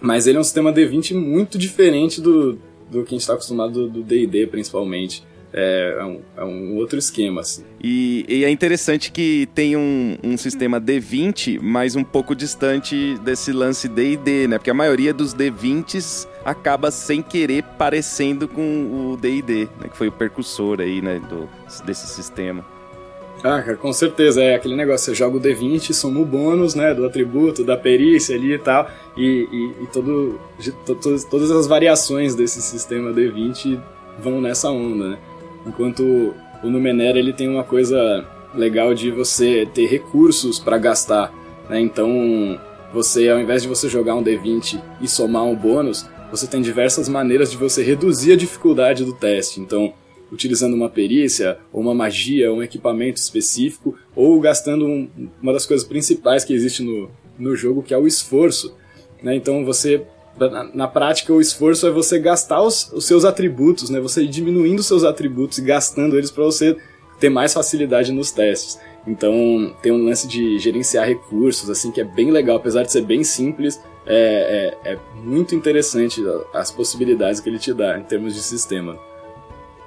mas 0.00 0.26
ele 0.26 0.38
é 0.38 0.40
um 0.40 0.44
sistema 0.44 0.72
D20 0.72 1.14
muito 1.14 1.58
diferente 1.58 2.20
do, 2.20 2.58
do 2.90 3.04
que 3.04 3.08
a 3.08 3.16
gente 3.16 3.20
está 3.20 3.34
acostumado 3.34 3.88
do 3.88 4.02
D&D, 4.02 4.46
principalmente. 4.46 5.22
É, 5.52 5.97
é, 5.99 6.04
um, 6.04 6.21
é 6.37 6.45
um 6.45 6.76
outro 6.76 6.99
esquema, 6.99 7.40
assim. 7.40 7.64
E, 7.83 8.25
e 8.28 8.45
é 8.45 8.50
interessante 8.50 9.11
que 9.11 9.49
tem 9.54 9.76
um, 9.76 10.16
um 10.23 10.37
sistema 10.37 10.80
D20, 10.80 11.59
mas 11.61 11.97
um 11.97 12.04
pouco 12.04 12.35
distante 12.35 13.19
desse 13.19 13.52
lance 13.52 13.88
D&D, 13.88 14.47
né? 14.47 14.59
Porque 14.59 14.71
a 14.71 14.75
maioria 14.75 15.12
dos 15.12 15.35
D20s 15.35 16.28
acaba 16.45 16.90
sem 16.90 17.23
querer 17.23 17.64
parecendo 17.78 18.47
com 18.47 19.12
o 19.12 19.16
D&D, 19.16 19.69
né? 19.80 19.88
Que 19.90 19.97
foi 19.97 20.09
o 20.09 20.12
percussor 20.12 20.80
aí, 20.80 21.00
né? 21.00 21.21
Do, 21.28 21.49
desse 21.85 22.07
sistema. 22.07 22.64
Ah, 23.42 23.62
cara, 23.62 23.76
com 23.76 23.92
certeza. 23.92 24.42
É 24.42 24.54
aquele 24.54 24.76
negócio, 24.76 25.07
você 25.07 25.14
joga 25.14 25.37
o 25.37 25.40
D20, 25.40 25.92
soma 25.92 26.21
o 26.21 26.25
bônus, 26.25 26.75
né, 26.75 26.95
do 26.95 27.07
atributo, 27.07 27.64
da 27.64 27.76
perícia 27.76 28.37
ali 28.37 28.52
e 28.52 28.59
tal, 28.59 28.88
e, 29.16 29.49
e, 29.50 29.85
e 29.85 29.87
todo, 29.87 30.38
to, 30.85 30.95
to, 30.95 31.26
todas 31.28 31.50
as 31.50 31.66
variações 31.66 32.35
desse 32.35 32.61
sistema 32.61 33.11
D20 33.12 33.80
vão 34.19 34.40
nessa 34.40 34.71
onda, 34.71 35.11
né? 35.11 35.19
Enquanto 35.66 36.34
o 36.62 36.70
Numenera, 36.70 37.18
ele 37.18 37.32
tem 37.32 37.48
uma 37.48 37.64
coisa 37.64 38.26
legal 38.54 38.94
de 38.94 39.10
você 39.10 39.66
ter 39.72 39.86
recursos 39.86 40.58
para 40.58 40.78
gastar, 40.78 41.32
né? 41.68 41.80
Então, 41.80 42.58
você, 42.92 43.28
ao 43.28 43.38
invés 43.38 43.62
de 43.62 43.68
você 43.68 43.88
jogar 43.88 44.16
um 44.16 44.24
D20 44.24 44.80
e 45.00 45.08
somar 45.08 45.44
um 45.44 45.54
bônus, 45.54 46.08
você 46.30 46.46
tem 46.46 46.60
diversas 46.60 47.08
maneiras 47.08 47.50
de 47.50 47.56
você 47.56 47.82
reduzir 47.82 48.32
a 48.32 48.36
dificuldade 48.36 49.04
do 49.04 49.12
teste. 49.12 49.60
Então, 49.60 49.92
utilizando 50.32 50.74
uma 50.74 50.88
perícia, 50.88 51.58
ou 51.72 51.80
uma 51.80 51.94
magia, 51.94 52.52
um 52.52 52.62
equipamento 52.62 53.20
específico, 53.20 53.96
ou 54.14 54.40
gastando 54.40 54.86
um, 54.86 55.08
uma 55.42 55.52
das 55.52 55.66
coisas 55.66 55.86
principais 55.86 56.44
que 56.44 56.52
existe 56.52 56.82
no, 56.82 57.10
no 57.38 57.56
jogo, 57.56 57.82
que 57.82 57.92
é 57.92 57.98
o 57.98 58.06
esforço. 58.06 58.74
Né? 59.22 59.34
Então 59.34 59.64
você, 59.64 60.02
na, 60.38 60.64
na, 60.72 60.88
prática, 60.88 61.32
o 61.32 61.40
esforço 61.40 61.87
é 61.87 61.90
você 61.90 62.18
gastar 62.18 62.62
os, 62.62 62.90
os 62.92 63.04
seus 63.04 63.25
atributos, 63.25 63.90
né? 63.90 64.00
você 64.00 64.26
diminuindo 64.26 64.80
os 64.80 64.87
seus 64.87 65.04
atributos 65.04 65.58
e 65.58 65.62
gastando 65.62 66.16
eles 66.16 66.30
para 66.30 66.44
você 66.44 66.76
ter 67.18 67.28
mais 67.28 67.52
facilidade 67.52 68.12
nos 68.12 68.30
testes. 68.30 68.78
Então 69.06 69.75
tem 69.82 69.92
um 69.92 70.04
lance 70.04 70.26
de 70.26 70.58
gerenciar 70.58 71.06
recursos, 71.06 71.68
assim, 71.68 71.90
que 71.90 72.00
é 72.00 72.04
bem 72.04 72.30
legal, 72.30 72.56
apesar 72.56 72.82
de 72.82 72.92
ser 72.92 73.02
bem 73.02 73.22
simples, 73.25 73.80
é, 74.06 74.76
é, 74.84 74.92
é 74.92 74.99
muito 75.14 75.54
interessante 75.54 76.22
as 76.54 76.70
possibilidades 76.70 77.40
que 77.40 77.49
ele 77.49 77.58
te 77.58 77.72
dá 77.72 77.99
em 77.99 78.02
termos 78.02 78.34
de 78.34 78.42
sistema. 78.42 78.99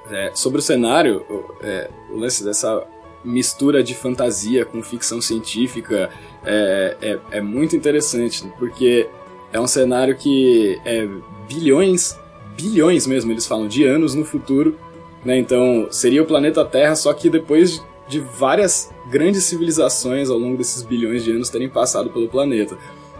É, 0.09 0.31
sobre 0.35 0.59
o 0.59 0.61
cenário, 0.61 1.25
é, 1.61 1.89
o 2.11 2.17
lance 2.17 2.43
dessa 2.43 2.85
mistura 3.23 3.81
de 3.81 3.95
fantasia 3.95 4.65
com 4.65 4.83
ficção 4.83 5.21
científica 5.21 6.09
é, 6.45 6.97
é, 7.01 7.37
é, 7.37 7.41
muito 7.41 7.75
interessante, 7.75 8.45
porque 8.59 9.07
é 9.53 9.59
um 9.59 9.67
cenário 9.67 10.15
que 10.15 10.79
é 10.83 11.07
bilhões, 11.47 12.19
bilhões 12.57 13.07
mesmo, 13.07 13.31
eles 13.31 13.45
falam, 13.45 13.67
de 13.67 13.85
anos 13.85 14.15
no 14.15 14.25
futuro, 14.25 14.77
né? 15.23 15.37
Então 15.37 15.87
seria 15.91 16.21
o 16.21 16.25
planeta 16.25 16.65
Terra, 16.65 16.95
só 16.95 17.13
que 17.13 17.29
depois 17.29 17.81
de 18.07 18.19
várias 18.19 18.91
grandes 19.09 19.43
civilizações 19.43 20.29
ao 20.29 20.37
longo 20.37 20.57
desses 20.57 20.83
bilhões 20.83 21.23
de 21.23 21.31
anos 21.31 21.49
terem 21.49 21.69
passado 21.69 22.09
pelo 22.09 22.27
planeta 22.27 22.77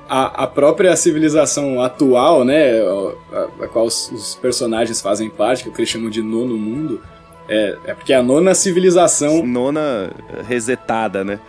a, 0.08 0.44
a 0.44 0.48
própria 0.48 0.96
civilização 0.96 1.82
atual, 1.82 2.44
né, 2.44 2.82
a, 3.32 3.64
a 3.64 3.68
qual 3.68 3.86
os, 3.86 4.12
os, 4.12 4.36
personagens 4.36 5.02
fazem 5.02 5.30
parte, 5.30 5.64
que 5.64 5.70
eles 5.76 5.90
chamam 5.90 6.10
de 6.10 6.22
nono 6.22 6.58
mundo, 6.58 7.02
é, 7.48 7.78
é 7.86 7.94
porque 7.94 8.14
é 8.14 8.18
a 8.18 8.24
nona 8.24 8.54
civilização. 8.54 9.46
Nona 9.46 10.12
resetada, 10.46 11.24
né? 11.24 11.40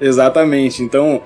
Exatamente. 0.00 0.82
Então, 0.82 1.22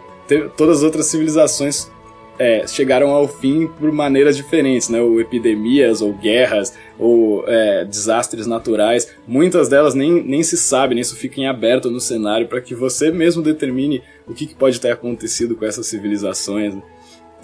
todas 0.56 0.78
as 0.78 0.82
outras 0.82 1.06
civilizações 1.06 1.90
é, 2.38 2.66
chegaram 2.66 3.10
ao 3.10 3.28
fim 3.28 3.66
por 3.66 3.90
maneiras 3.92 4.36
diferentes, 4.36 4.88
né? 4.88 5.00
Ou 5.00 5.20
epidemias, 5.20 6.00
ou 6.00 6.12
guerras, 6.12 6.74
ou 6.98 7.44
é, 7.46 7.84
desastres 7.84 8.46
naturais. 8.46 9.14
Muitas 9.26 9.68
delas 9.68 9.94
nem, 9.94 10.22
nem 10.22 10.42
se 10.42 10.56
sabe, 10.56 10.94
nem 10.94 11.02
isso 11.02 11.16
fica 11.16 11.40
em 11.40 11.46
aberto 11.46 11.90
no 11.90 12.00
cenário 12.00 12.48
para 12.48 12.60
que 12.60 12.74
você 12.74 13.10
mesmo 13.10 13.42
determine 13.42 14.02
o 14.26 14.34
que, 14.34 14.46
que, 14.46 14.54
pode 14.54 14.80
ter 14.80 14.90
acontecido 14.90 15.54
com 15.54 15.64
essas 15.64 15.86
civilizações. 15.86 16.74
Né? 16.74 16.82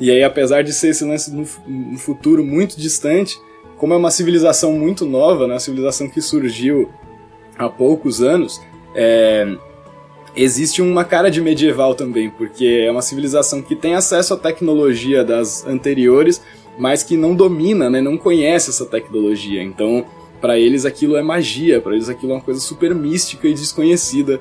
E 0.01 0.11
aí, 0.11 0.25
apesar 0.25 0.63
de 0.63 0.73
ser 0.73 0.89
esse 0.89 1.05
lance 1.05 1.33
no, 1.33 1.47
no, 1.67 1.99
futuro 1.99 2.45
muito 2.45 2.79
distante, 2.79 3.39
como 3.77 3.95
é 3.95 3.97
uma 3.97 4.11
civilização 4.11 4.73
muito 4.73 5.07
nova, 5.07 5.47
né? 5.47 5.55
uma 5.55 5.61
civilização 5.61 6.09
que 6.09 6.21
surgiu 6.21 6.91
há 7.57 7.69
poucos 7.69 8.23
anos, 8.23 8.61
é, 8.95 9.47
existe 10.35 10.81
uma 10.83 11.05
cara 11.05 11.31
de 11.31 11.41
medieval 11.41 11.95
também, 11.95 12.31
porque 12.31 12.85
é 12.87 12.91
uma 12.91 13.03
civilização 13.03 13.63
que 13.63 13.75
tem 13.75 13.95
acesso 13.95 14.35
à 14.35 14.37
tecnologia 14.37 15.25
das 15.25 15.67
anteriores, 15.67 16.41
mas 16.79 17.03
que 17.03 17.17
não 17.17 17.35
domina, 17.35 17.91
né, 17.91 18.01
não 18.01 18.17
conhece 18.17 18.71
essa 18.71 18.87
tecnologia. 18.87 19.63
Então, 19.63 20.05
para 20.41 20.59
eles 20.59 20.87
aquilo 20.87 21.17
é 21.17 21.23
magia, 21.23 21.81
para 21.81 21.95
eles 21.95 22.09
aquilo 22.09 22.33
é 22.33 22.35
uma 22.37 22.41
coisa 22.41 22.61
super 22.61 22.95
mística 22.95 23.47
e 23.47 23.53
desconhecida. 23.53 24.41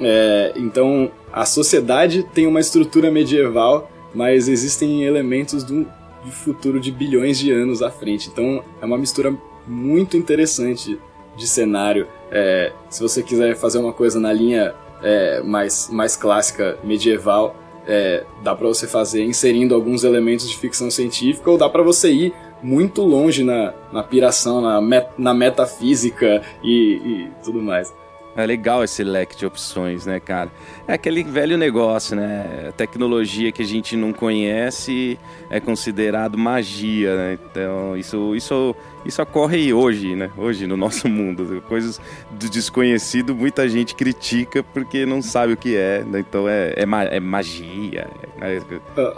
É, 0.00 0.52
então, 0.56 1.10
a 1.32 1.44
sociedade 1.44 2.22
tem 2.22 2.46
uma 2.46 2.60
estrutura 2.60 3.10
medieval, 3.10 3.90
mas 4.14 4.48
existem 4.48 5.04
elementos 5.04 5.62
do, 5.62 5.84
do 6.24 6.30
futuro 6.30 6.80
de 6.80 6.90
bilhões 6.90 7.38
de 7.38 7.52
anos 7.52 7.82
à 7.82 7.90
frente. 7.90 8.28
Então, 8.32 8.64
é 8.80 8.84
uma 8.84 8.98
mistura 8.98 9.36
muito 9.66 10.16
interessante 10.16 10.98
de 11.36 11.46
cenário. 11.46 12.08
É, 12.30 12.72
se 12.90 13.00
você 13.00 13.22
quiser 13.22 13.54
fazer 13.56 13.78
uma 13.78 13.92
coisa 13.92 14.18
na 14.18 14.32
linha 14.32 14.74
é, 15.02 15.40
mais, 15.42 15.88
mais 15.90 16.16
clássica, 16.16 16.78
medieval, 16.82 17.56
é, 17.86 18.24
dá 18.42 18.54
para 18.54 18.66
você 18.68 18.86
fazer 18.86 19.24
inserindo 19.24 19.74
alguns 19.74 20.04
elementos 20.04 20.48
de 20.48 20.56
ficção 20.56 20.90
científica, 20.90 21.50
ou 21.50 21.56
dá 21.56 21.68
para 21.68 21.82
você 21.82 22.10
ir 22.10 22.34
muito 22.62 23.02
longe 23.02 23.44
na, 23.44 23.72
na 23.92 24.02
piração, 24.02 24.60
na, 24.60 24.80
met, 24.80 25.08
na 25.16 25.32
metafísica 25.32 26.42
e, 26.62 27.00
e 27.04 27.30
tudo 27.42 27.62
mais. 27.62 27.92
É 28.36 28.46
legal 28.46 28.84
esse 28.84 29.02
leque 29.02 29.36
de 29.36 29.46
opções, 29.46 30.06
né, 30.06 30.20
cara? 30.20 30.50
É 30.88 30.94
aquele 30.94 31.22
velho 31.22 31.58
negócio, 31.58 32.16
né? 32.16 32.68
A 32.70 32.72
tecnologia 32.72 33.52
que 33.52 33.60
a 33.60 33.64
gente 33.64 33.94
não 33.94 34.10
conhece 34.10 35.18
é 35.50 35.60
considerado 35.60 36.38
magia, 36.38 37.14
né? 37.14 37.38
Então, 37.44 37.94
isso, 37.94 38.34
isso, 38.34 38.74
isso 39.04 39.20
ocorre 39.20 39.70
hoje, 39.70 40.16
né? 40.16 40.30
Hoje 40.34 40.66
no 40.66 40.78
nosso 40.78 41.06
mundo. 41.12 41.62
Coisas 41.68 42.00
do 42.30 42.48
desconhecido, 42.48 43.34
muita 43.34 43.68
gente 43.68 43.94
critica 43.94 44.62
porque 44.62 45.04
não 45.04 45.20
sabe 45.20 45.52
o 45.52 45.58
que 45.58 45.76
é, 45.76 46.02
né? 46.04 46.20
Então 46.26 46.48
é, 46.48 46.72
é, 46.74 47.16
é 47.16 47.20
magia. 47.20 48.08
É... 48.40 48.62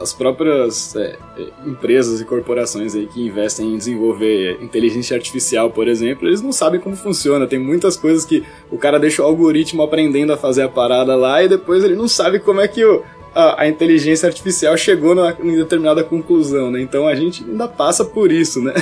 As 0.00 0.12
próprias 0.12 0.96
é, 0.96 1.16
empresas 1.64 2.20
e 2.20 2.24
corporações 2.24 2.96
aí 2.96 3.06
que 3.06 3.24
investem 3.24 3.74
em 3.74 3.78
desenvolver 3.78 4.58
inteligência 4.60 5.16
artificial, 5.16 5.70
por 5.70 5.86
exemplo, 5.86 6.26
eles 6.26 6.42
não 6.42 6.50
sabem 6.50 6.80
como 6.80 6.96
funciona. 6.96 7.46
Tem 7.46 7.60
muitas 7.60 7.96
coisas 7.96 8.24
que 8.24 8.42
o 8.72 8.76
cara 8.76 8.98
deixa 8.98 9.22
o 9.22 9.24
algoritmo 9.24 9.84
aprendendo 9.84 10.32
a 10.32 10.36
fazer 10.36 10.62
a 10.62 10.68
parada 10.68 11.14
lá 11.14 11.40
e 11.44 11.48
depois 11.48 11.59
ele 11.68 11.94
não 11.94 12.08
sabe 12.08 12.38
como 12.38 12.60
é 12.60 12.68
que 12.68 12.84
o, 12.84 13.02
a, 13.34 13.62
a, 13.62 13.68
inteligência 13.68 14.26
artificial 14.26 14.76
chegou 14.76 15.14
numa, 15.14 15.36
em 15.42 15.56
determinada 15.56 16.02
conclusão, 16.02 16.70
né? 16.70 16.80
Então 16.80 17.06
a 17.06 17.14
gente 17.14 17.44
ainda 17.44 17.68
passa 17.68 18.04
por 18.04 18.30
isso, 18.32 18.60
né? 18.60 18.74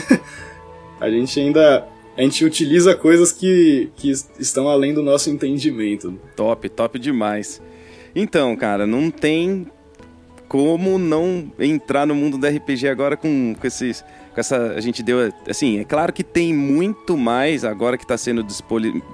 a 1.01 1.11
gente 1.11 1.39
ainda 1.39 1.87
a 2.17 2.23
gente 2.23 2.45
utiliza 2.45 2.97
coisas 2.97 3.31
que, 3.31 3.91
que 3.95 4.11
estão 4.41 4.69
além 4.69 4.93
do 4.93 5.03
nosso 5.03 5.31
entendimento. 5.31 6.19
Top, 6.35 6.69
top 6.69 6.99
demais. 6.99 7.63
Então, 8.13 8.57
cara, 8.57 8.89
não 8.89 9.09
tem 9.09 9.69
como 10.49 10.99
não 10.99 11.53
entrar 11.61 12.07
no 12.07 12.15
mundo 12.15 12.37
do 12.37 12.47
RPG 12.47 12.89
agora 12.89 13.17
com, 13.17 13.55
com 13.55 13.67
esses 13.67 14.03
com 14.35 14.41
essa 14.41 14.73
a 14.73 14.81
gente 14.81 15.03
deu 15.03 15.31
assim 15.47 15.79
é 15.79 15.85
claro 15.85 16.11
que 16.11 16.25
tem 16.25 16.55
muito 16.55 17.19
mais 17.19 17.67
agora 17.67 17.99
que 17.99 18.05
está 18.05 18.17
sendo 18.17 18.43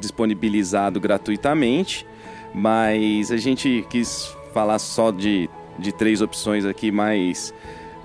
disponibilizado 0.01 1.01
gratuitamente 1.01 2.07
mas 2.55 3.33
a 3.33 3.37
gente 3.37 3.85
quis 3.91 4.35
falar 4.53 4.79
só 4.79 5.11
de, 5.11 5.51
de 5.79 5.93
três 5.93 6.21
opções 6.23 6.65
aqui 6.65 6.93
mais 6.93 7.53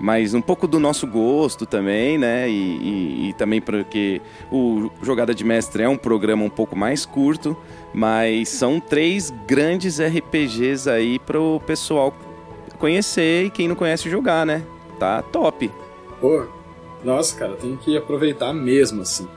mas 0.00 0.32
um 0.32 0.40
pouco 0.40 0.66
do 0.66 0.80
nosso 0.80 1.06
gosto 1.06 1.66
também, 1.66 2.16
né? 2.16 2.48
E, 2.48 2.52
e, 2.52 3.28
e, 3.28 3.32
também 3.34 3.60
porque 3.60 4.22
o 4.50 4.90
Jogada 5.02 5.34
de 5.34 5.44
Mestre 5.44 5.82
é 5.82 5.88
um 5.88 5.96
programa 5.96 6.42
um 6.42 6.48
pouco 6.48 6.74
mais 6.74 7.04
curto, 7.04 7.54
mas 7.92 8.48
são 8.48 8.80
três 8.80 9.30
grandes 9.46 10.00
RPGs 10.00 10.88
aí 10.88 11.18
para 11.18 11.38
o 11.38 11.60
pessoal 11.60 12.14
conhecer 12.78 13.44
e 13.44 13.50
quem 13.50 13.68
não 13.68 13.76
conhece 13.76 14.08
jogar, 14.08 14.46
né? 14.46 14.64
Tá 14.98 15.20
top. 15.20 15.70
Pô, 16.18 16.46
nossa, 17.04 17.36
cara, 17.36 17.52
tem 17.52 17.76
que 17.76 17.94
aproveitar 17.94 18.54
mesmo, 18.54 19.02
assim. 19.02 19.28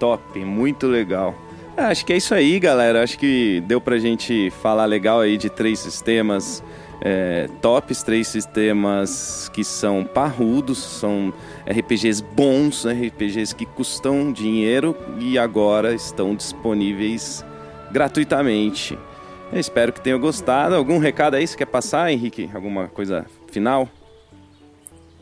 Top, 0.00 0.44
muito 0.44 0.88
legal. 0.88 1.32
É, 1.80 1.84
acho 1.84 2.04
que 2.04 2.12
é 2.12 2.18
isso 2.18 2.34
aí, 2.34 2.60
galera. 2.60 3.02
Acho 3.02 3.18
que 3.18 3.62
deu 3.66 3.80
pra 3.80 3.98
gente 3.98 4.50
falar 4.60 4.84
legal 4.84 5.18
aí 5.18 5.38
de 5.38 5.48
três 5.48 5.78
sistemas 5.78 6.62
é, 7.00 7.48
tops, 7.62 8.02
três 8.02 8.28
sistemas 8.28 9.50
que 9.50 9.64
são 9.64 10.04
parrudos, 10.04 10.76
são 10.76 11.32
RPGs 11.66 12.22
bons, 12.22 12.84
RPGs 12.84 13.54
que 13.54 13.64
custam 13.64 14.30
dinheiro 14.30 14.94
e 15.18 15.38
agora 15.38 15.94
estão 15.94 16.34
disponíveis 16.34 17.42
gratuitamente. 17.90 18.98
Eu 19.50 19.58
espero 19.58 19.90
que 19.90 20.02
tenham 20.02 20.20
gostado. 20.20 20.74
Algum 20.74 20.98
recado 20.98 21.36
aí 21.36 21.46
você 21.46 21.56
quer 21.56 21.64
passar, 21.64 22.12
Henrique? 22.12 22.50
Alguma 22.52 22.88
coisa 22.88 23.24
final? 23.50 23.88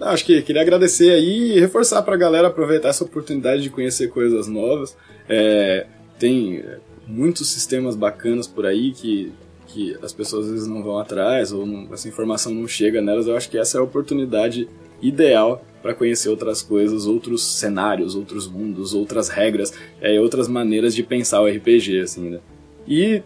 Acho 0.00 0.24
que 0.24 0.42
queria 0.42 0.62
agradecer 0.62 1.10
aí 1.10 1.56
e 1.56 1.60
reforçar 1.60 2.02
para 2.02 2.16
a 2.16 2.18
galera 2.18 2.48
aproveitar 2.48 2.88
essa 2.88 3.04
oportunidade 3.04 3.62
de 3.62 3.70
conhecer 3.70 4.08
coisas 4.08 4.48
novas. 4.48 4.96
É, 5.28 5.86
tem 6.18 6.58
é, 6.58 6.78
muitos 7.06 7.48
sistemas 7.48 7.96
bacanas 7.96 8.46
por 8.46 8.66
aí 8.66 8.92
que, 8.92 9.32
que 9.66 9.96
as 10.02 10.12
pessoas 10.12 10.46
às 10.46 10.52
vezes 10.52 10.68
não 10.68 10.82
vão 10.82 10.98
atrás 10.98 11.52
ou 11.52 11.66
não, 11.66 11.92
essa 11.92 12.08
informação 12.08 12.52
não 12.52 12.66
chega 12.66 13.00
nelas. 13.00 13.26
Eu 13.26 13.36
acho 13.36 13.48
que 13.48 13.58
essa 13.58 13.78
é 13.78 13.80
a 13.80 13.84
oportunidade 13.84 14.68
ideal 15.00 15.64
para 15.82 15.94
conhecer 15.94 16.28
outras 16.28 16.60
coisas, 16.60 17.06
outros 17.06 17.42
cenários, 17.42 18.14
outros 18.14 18.48
mundos, 18.48 18.94
outras 18.94 19.28
regras, 19.28 19.72
é, 20.00 20.20
outras 20.20 20.48
maneiras 20.48 20.94
de 20.94 21.02
pensar 21.02 21.40
o 21.40 21.46
RPG, 21.46 22.00
assim, 22.00 22.30
né? 22.30 22.40
E, 22.86 23.22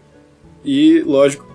e 0.63 1.01
lógico, 1.01 1.45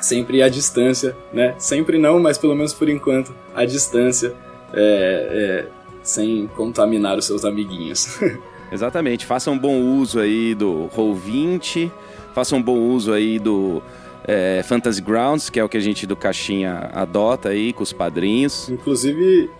sempre 0.00 0.42
à 0.42 0.48
distância, 0.48 1.16
né? 1.32 1.54
Sempre 1.58 1.98
não, 1.98 2.18
mas 2.18 2.36
pelo 2.36 2.54
menos 2.54 2.72
por 2.72 2.88
enquanto, 2.88 3.34
à 3.54 3.64
distância, 3.64 4.34
é, 4.72 5.64
é, 5.64 5.66
sem 6.02 6.46
contaminar 6.48 7.16
os 7.16 7.24
seus 7.24 7.44
amiguinhos. 7.44 8.18
Exatamente, 8.70 9.24
façam 9.24 9.58
bom 9.58 9.80
uso 9.80 10.20
aí 10.20 10.54
do 10.54 10.88
Roll20, 10.96 11.90
façam 12.34 12.62
bom 12.62 12.78
uso 12.78 13.12
aí 13.12 13.38
do 13.38 13.82
é, 14.24 14.62
Fantasy 14.62 15.00
Grounds, 15.00 15.48
que 15.48 15.58
é 15.58 15.64
o 15.64 15.68
que 15.68 15.76
a 15.76 15.80
gente 15.80 16.06
do 16.06 16.14
Caixinha 16.14 16.90
adota 16.92 17.48
aí 17.48 17.72
com 17.72 17.82
os 17.82 17.92
padrinhos. 17.92 18.68
Inclusive, 18.68 19.50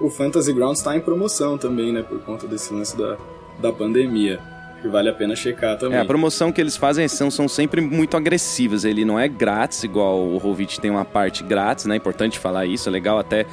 o 0.00 0.10
Fantasy 0.10 0.52
Grounds 0.52 0.78
está 0.78 0.96
em 0.96 1.00
promoção 1.00 1.56
também, 1.56 1.92
né? 1.92 2.02
Por 2.02 2.20
conta 2.20 2.46
desse 2.46 2.72
lance 2.74 2.96
da, 2.96 3.16
da 3.60 3.72
pandemia 3.72 4.40
que 4.80 4.88
vale 4.88 5.08
a 5.08 5.12
pena 5.12 5.34
checar 5.34 5.76
também. 5.76 5.98
É, 5.98 6.00
a 6.00 6.04
promoção 6.04 6.52
que 6.52 6.60
eles 6.60 6.76
fazem 6.76 7.06
são, 7.08 7.30
são 7.30 7.48
sempre 7.48 7.80
muito 7.80 8.16
agressivas. 8.16 8.84
Ele 8.84 9.04
não 9.04 9.18
é 9.18 9.28
grátis, 9.28 9.82
igual 9.82 10.20
o 10.20 10.38
Rovit 10.38 10.80
tem 10.80 10.90
uma 10.90 11.04
parte 11.04 11.42
grátis, 11.42 11.86
né? 11.86 11.94
É 11.94 11.96
importante 11.96 12.38
falar 12.38 12.66
isso, 12.66 12.88
é 12.88 12.92
legal 12.92 13.18
até 13.18 13.46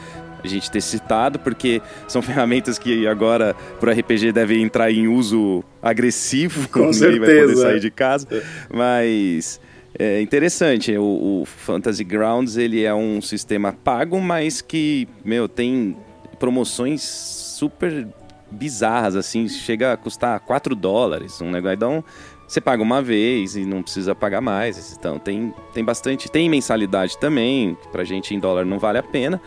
a 0.45 0.49
gente 0.49 0.69
ter 0.71 0.81
citado, 0.81 1.39
porque 1.39 1.81
são 2.07 2.21
ferramentas 2.23 2.77
que 2.77 3.07
agora 3.07 3.55
pro 3.79 3.91
RPG 3.91 4.31
devem 4.31 4.63
entrar 4.63 4.91
em 4.91 5.07
uso 5.07 5.63
agressivo, 5.81 6.67
com 6.69 6.79
ninguém 6.91 6.93
certeza. 6.93 7.25
vai 7.25 7.41
poder 7.41 7.55
sair 7.57 7.79
de 7.79 7.91
casa. 7.91 8.27
Mas 8.73 9.59
é 9.97 10.21
interessante, 10.21 10.97
o, 10.97 11.41
o 11.41 11.45
Fantasy 11.45 12.03
Grounds 12.03 12.57
ele 12.57 12.83
é 12.83 12.93
um 12.93 13.21
sistema 13.21 13.71
pago, 13.71 14.19
mas 14.19 14.61
que, 14.61 15.07
meu, 15.23 15.47
tem 15.47 15.95
promoções 16.37 17.01
super 17.01 18.07
bizarras, 18.51 19.15
assim, 19.15 19.47
chega 19.47 19.93
a 19.93 19.97
custar 19.97 20.39
4 20.41 20.75
dólares 20.75 21.41
um 21.41 21.49
negócio. 21.49 21.75
Então, 21.75 22.03
você 22.47 22.61
paga 22.61 22.83
uma 22.83 23.01
vez 23.01 23.55
e 23.55 23.65
não 23.65 23.81
precisa 23.81 24.13
pagar 24.13 24.41
mais. 24.41 24.95
Então, 24.97 25.17
tem, 25.17 25.53
tem 25.73 25.83
bastante. 25.83 26.29
Tem 26.29 26.49
mensalidade 26.49 27.17
também, 27.17 27.77
pra 27.91 28.03
gente 28.03 28.35
em 28.35 28.39
dólar 28.39 28.65
não 28.65 28.77
vale 28.77 28.97
a 28.97 29.03
pena, 29.03 29.41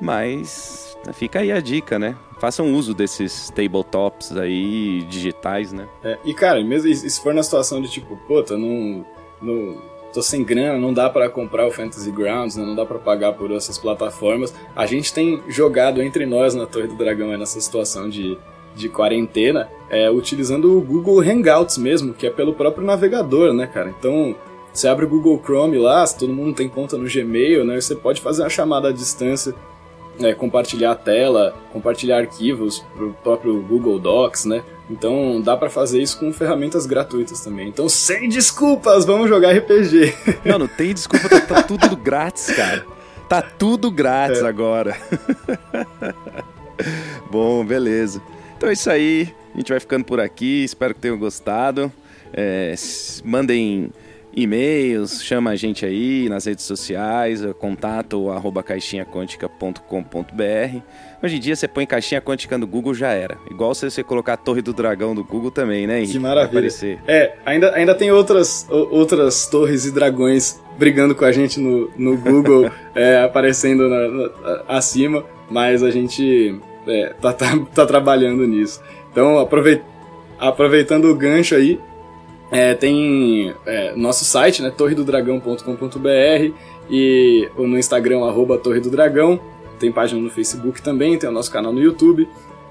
mas 0.00 0.96
fica 1.12 1.40
aí 1.40 1.52
a 1.52 1.60
dica, 1.60 1.98
né? 1.98 2.16
Façam 2.38 2.72
uso 2.74 2.94
desses 2.94 3.50
tabletops 3.50 4.36
aí 4.36 5.02
digitais, 5.08 5.72
né? 5.72 5.88
É, 6.02 6.18
e 6.24 6.34
cara, 6.34 6.62
mesmo 6.62 6.92
se 6.94 7.20
for 7.22 7.32
na 7.32 7.42
situação 7.42 7.80
de 7.80 7.88
tipo, 7.88 8.16
puta, 8.26 8.56
não. 8.56 9.04
não 9.40 9.94
tô 10.14 10.22
sem 10.22 10.44
grana, 10.44 10.78
não 10.78 10.94
dá 10.94 11.10
para 11.10 11.28
comprar 11.28 11.66
o 11.66 11.72
Fantasy 11.72 12.08
Grounds, 12.12 12.54
né? 12.54 12.64
não 12.64 12.76
dá 12.76 12.86
para 12.86 13.00
pagar 13.00 13.32
por 13.32 13.50
essas 13.50 13.76
plataformas. 13.76 14.54
A 14.76 14.86
gente 14.86 15.12
tem 15.12 15.42
jogado 15.48 16.00
entre 16.00 16.24
nós 16.24 16.54
na 16.54 16.66
Torre 16.66 16.86
do 16.86 16.94
Dragão 16.94 17.36
nessa 17.36 17.60
situação 17.60 18.08
de, 18.08 18.38
de 18.76 18.88
quarentena, 18.88 19.68
é, 19.90 20.08
utilizando 20.08 20.78
o 20.78 20.80
Google 20.80 21.20
Hangouts 21.20 21.78
mesmo, 21.78 22.14
que 22.14 22.28
é 22.28 22.30
pelo 22.30 22.54
próprio 22.54 22.86
navegador, 22.86 23.52
né, 23.52 23.66
cara? 23.66 23.92
Então, 23.98 24.36
você 24.72 24.86
abre 24.86 25.04
o 25.04 25.08
Google 25.08 25.40
Chrome 25.44 25.78
lá, 25.78 26.06
se 26.06 26.16
todo 26.16 26.32
mundo 26.32 26.54
tem 26.54 26.68
conta 26.68 26.96
no 26.96 27.08
Gmail, 27.08 27.64
né? 27.64 27.80
Você 27.80 27.96
pode 27.96 28.20
fazer 28.20 28.42
uma 28.42 28.50
chamada 28.50 28.90
à 28.90 28.92
distância, 28.92 29.52
né, 30.18 30.34
compartilhar 30.34 30.92
a 30.92 30.94
tela, 30.94 31.54
compartilhar 31.72 32.18
arquivos 32.18 32.84
pro 32.94 33.12
próprio 33.22 33.60
Google 33.62 33.98
Docs, 33.98 34.44
né? 34.44 34.62
Então 34.90 35.40
dá 35.40 35.56
para 35.56 35.70
fazer 35.70 36.02
isso 36.02 36.18
com 36.18 36.32
ferramentas 36.32 36.86
gratuitas 36.86 37.40
também. 37.40 37.68
Então 37.68 37.88
sem 37.88 38.28
desculpas, 38.28 39.04
vamos 39.04 39.28
jogar 39.28 39.52
RPG. 39.52 40.14
Não, 40.44 40.58
não 40.58 40.68
tem 40.68 40.92
desculpa, 40.92 41.28
tá, 41.28 41.40
tá 41.40 41.62
tudo 41.62 41.96
grátis, 41.96 42.54
cara. 42.54 42.84
Tá 43.28 43.40
tudo 43.40 43.90
grátis 43.90 44.42
é. 44.42 44.46
agora. 44.46 44.96
Bom, 47.30 47.64
beleza. 47.64 48.20
Então 48.56 48.68
é 48.68 48.74
isso 48.74 48.90
aí. 48.90 49.34
A 49.54 49.58
gente 49.58 49.70
vai 49.70 49.80
ficando 49.80 50.04
por 50.04 50.20
aqui. 50.20 50.64
Espero 50.64 50.94
que 50.94 51.00
tenham 51.00 51.18
gostado. 51.18 51.90
É, 52.32 52.74
mandem 53.24 53.90
e-mails, 54.36 55.22
chama 55.22 55.50
a 55.50 55.56
gente 55.56 55.86
aí 55.86 56.28
nas 56.28 56.46
redes 56.46 56.64
sociais, 56.64 57.42
contato 57.58 58.30
arroba 58.30 58.62
caixinhaquântica.com.br. 58.62 60.78
Hoje 61.22 61.36
em 61.36 61.40
dia 61.40 61.56
você 61.56 61.68
põe 61.68 61.86
caixinha 61.86 62.20
quântica 62.20 62.58
no 62.58 62.66
Google 62.66 62.94
já 62.94 63.12
era. 63.12 63.38
Igual 63.50 63.74
se 63.74 63.90
você 63.90 64.02
colocar 64.02 64.34
a 64.34 64.36
Torre 64.36 64.60
do 64.60 64.72
Dragão 64.72 65.14
do 65.14 65.24
Google 65.24 65.50
também, 65.50 65.86
né? 65.86 66.04
Que 66.04 66.18
maravilha. 66.18 66.68
É, 67.06 67.34
ainda, 67.46 67.74
ainda 67.74 67.94
tem 67.94 68.10
outras, 68.10 68.66
outras 68.68 69.46
torres 69.46 69.86
e 69.86 69.92
dragões 69.92 70.60
brigando 70.78 71.14
com 71.14 71.24
a 71.24 71.32
gente 71.32 71.60
no, 71.60 71.90
no 71.96 72.16
Google, 72.16 72.70
é, 72.94 73.22
aparecendo 73.22 73.88
na, 73.88 74.08
na, 74.08 74.30
acima, 74.68 75.24
mas 75.48 75.82
a 75.82 75.90
gente 75.90 76.58
é, 76.86 77.14
tá, 77.20 77.32
tá, 77.32 77.58
tá 77.74 77.86
trabalhando 77.86 78.46
nisso. 78.46 78.82
Então, 79.10 79.38
aproveitando 80.38 81.06
o 81.06 81.14
gancho 81.14 81.54
aí, 81.54 81.80
é, 82.54 82.72
tem 82.72 83.52
é, 83.66 83.96
nosso 83.96 84.24
site, 84.24 84.62
né, 84.62 84.70
torredodragão.com.br 84.70 86.54
e 86.88 87.48
no 87.56 87.76
Instagram, 87.76 88.24
arroba 88.24 88.56
Torre 88.56 88.78
do 88.78 88.90
Dragão. 88.90 89.40
Tem 89.80 89.90
página 89.90 90.20
no 90.20 90.30
Facebook 90.30 90.80
também, 90.80 91.18
tem 91.18 91.28
o 91.28 91.32
nosso 91.32 91.50
canal 91.50 91.72
no 91.72 91.82
YouTube. 91.82 92.28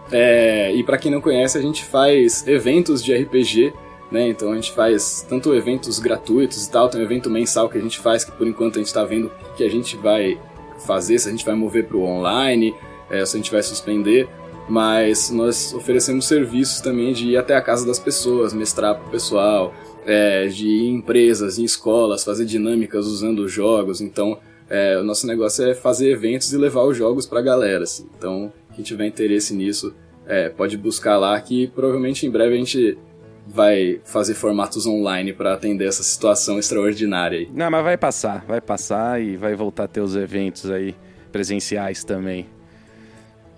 É, 0.10 0.74
e 0.74 0.82
para 0.86 0.98
quem 0.98 1.12
não 1.12 1.20
conhece, 1.20 1.58
a 1.58 1.62
gente 1.62 1.84
faz 1.84 2.48
eventos 2.48 3.04
de 3.04 3.14
RPG, 3.14 3.74
né? 4.10 4.30
Então 4.30 4.54
a 4.54 4.56
gente 4.56 4.72
faz 4.72 5.26
tanto 5.28 5.54
eventos 5.54 6.00
gratuitos 6.00 6.66
e 6.66 6.72
tal, 6.72 6.88
tem 6.88 7.02
um 7.02 7.04
evento 7.04 7.30
mensal 7.30 7.68
que 7.68 7.78
a 7.78 7.82
gente 7.82 8.00
faz, 8.00 8.24
que 8.24 8.32
por 8.32 8.48
enquanto 8.48 8.76
a 8.76 8.80
gente 8.80 8.88
está 8.88 9.04
vendo 9.04 9.30
que 9.58 9.66
a 9.66 9.70
gente 9.70 9.98
vai 9.98 10.40
fazer, 10.86 11.20
se 11.20 11.28
a 11.28 11.32
gente 11.32 11.44
vai 11.44 11.56
mover 11.56 11.88
para 11.88 11.98
o 11.98 12.04
online, 12.04 12.74
é, 13.10 13.26
se 13.26 13.36
a 13.36 13.38
gente 13.38 13.52
vai 13.52 13.62
suspender 13.62 14.30
mas 14.68 15.30
nós 15.30 15.74
oferecemos 15.74 16.26
serviços 16.26 16.82
também 16.82 17.14
de 17.14 17.32
ir 17.32 17.38
até 17.38 17.56
a 17.56 17.62
casa 17.62 17.86
das 17.86 18.00
pessoas, 18.00 18.54
mestrar 18.54 18.96
para 18.96 19.08
o 19.08 19.12
pessoal, 19.12 19.74
é, 20.06 20.48
de 20.48 20.68
ir 20.68 20.90
em 20.90 20.96
empresas, 20.96 21.58
em 21.58 21.64
escolas, 21.64 22.24
fazer 22.24 22.46
dinâmicas 22.46 23.06
usando 23.06 23.48
jogos. 23.48 24.02
Então, 24.02 24.40
é, 24.70 24.98
o 24.98 25.04
nosso 25.04 25.28
negócio 25.28 25.66
é 25.66 25.74
fazer 25.74 26.12
eventos 26.12 26.52
e 26.54 26.58
levar 26.58 26.84
os 26.84 26.98
jogos 26.98 27.26
para 27.26 27.40
a 27.40 27.44
galera. 27.44 27.84
Assim. 27.84 28.08
Então, 28.18 28.52
quem 28.74 28.84
tiver 28.84 29.06
interesse 29.06 29.54
nisso, 29.54 29.94
é, 30.26 30.50
pode 30.50 30.78
buscar 30.78 31.18
lá 31.18 31.40
que 31.40 31.68
provavelmente 31.68 32.26
em 32.26 32.32
breve 32.32 32.56
a 32.56 32.58
gente 32.58 32.98
vai 33.46 34.00
fazer 34.06 34.36
formatos 34.36 34.88
online 34.88 35.34
para 35.34 35.54
atender 35.54 35.86
essa 35.86 36.02
situação 36.02 36.58
extraordinária 36.58 37.40
aí. 37.40 37.50
Não, 37.54 37.70
mas 37.70 37.84
vai 37.84 37.98
passar, 37.98 38.46
vai 38.48 38.62
passar 38.62 39.22
e 39.22 39.36
vai 39.36 39.54
voltar 39.54 39.84
a 39.84 39.88
ter 39.88 40.00
os 40.00 40.16
eventos 40.16 40.72
aí 40.72 40.96
presenciais 41.32 42.04
também. 42.04 42.48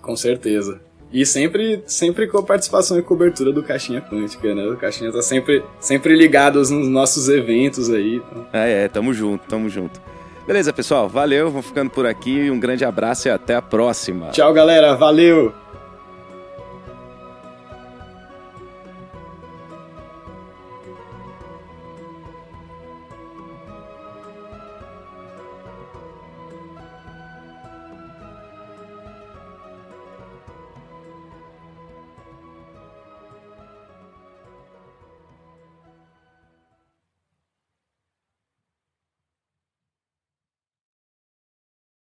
Com 0.01 0.15
certeza. 0.15 0.81
E 1.11 1.25
sempre, 1.25 1.83
sempre 1.85 2.27
com 2.27 2.37
a 2.37 2.43
participação 2.43 2.97
e 2.97 3.01
cobertura 3.01 3.51
do 3.51 3.63
Caixinha 3.63 4.01
Quântica, 4.01 4.53
né? 4.53 4.65
O 4.65 4.75
Caixinha 4.75 5.11
tá 5.11 5.21
sempre, 5.21 5.63
sempre 5.79 6.15
ligado 6.15 6.57
nos 6.59 6.87
nossos 6.87 7.29
eventos 7.29 7.89
aí. 7.89 8.15
Então. 8.15 8.45
É, 8.51 8.85
é, 8.85 8.87
tamo 8.87 9.13
junto, 9.13 9.47
tamo 9.47 9.69
junto. 9.69 10.01
Beleza, 10.45 10.71
pessoal, 10.71 11.09
valeu, 11.09 11.49
vou 11.49 11.61
ficando 11.61 11.89
por 11.89 12.05
aqui, 12.05 12.51
um 12.51 12.59
grande 12.59 12.85
abraço 12.85 13.27
e 13.27 13.31
até 13.31 13.55
a 13.55 13.61
próxima. 13.61 14.29
Tchau, 14.29 14.53
galera, 14.53 14.95
valeu! 14.95 15.64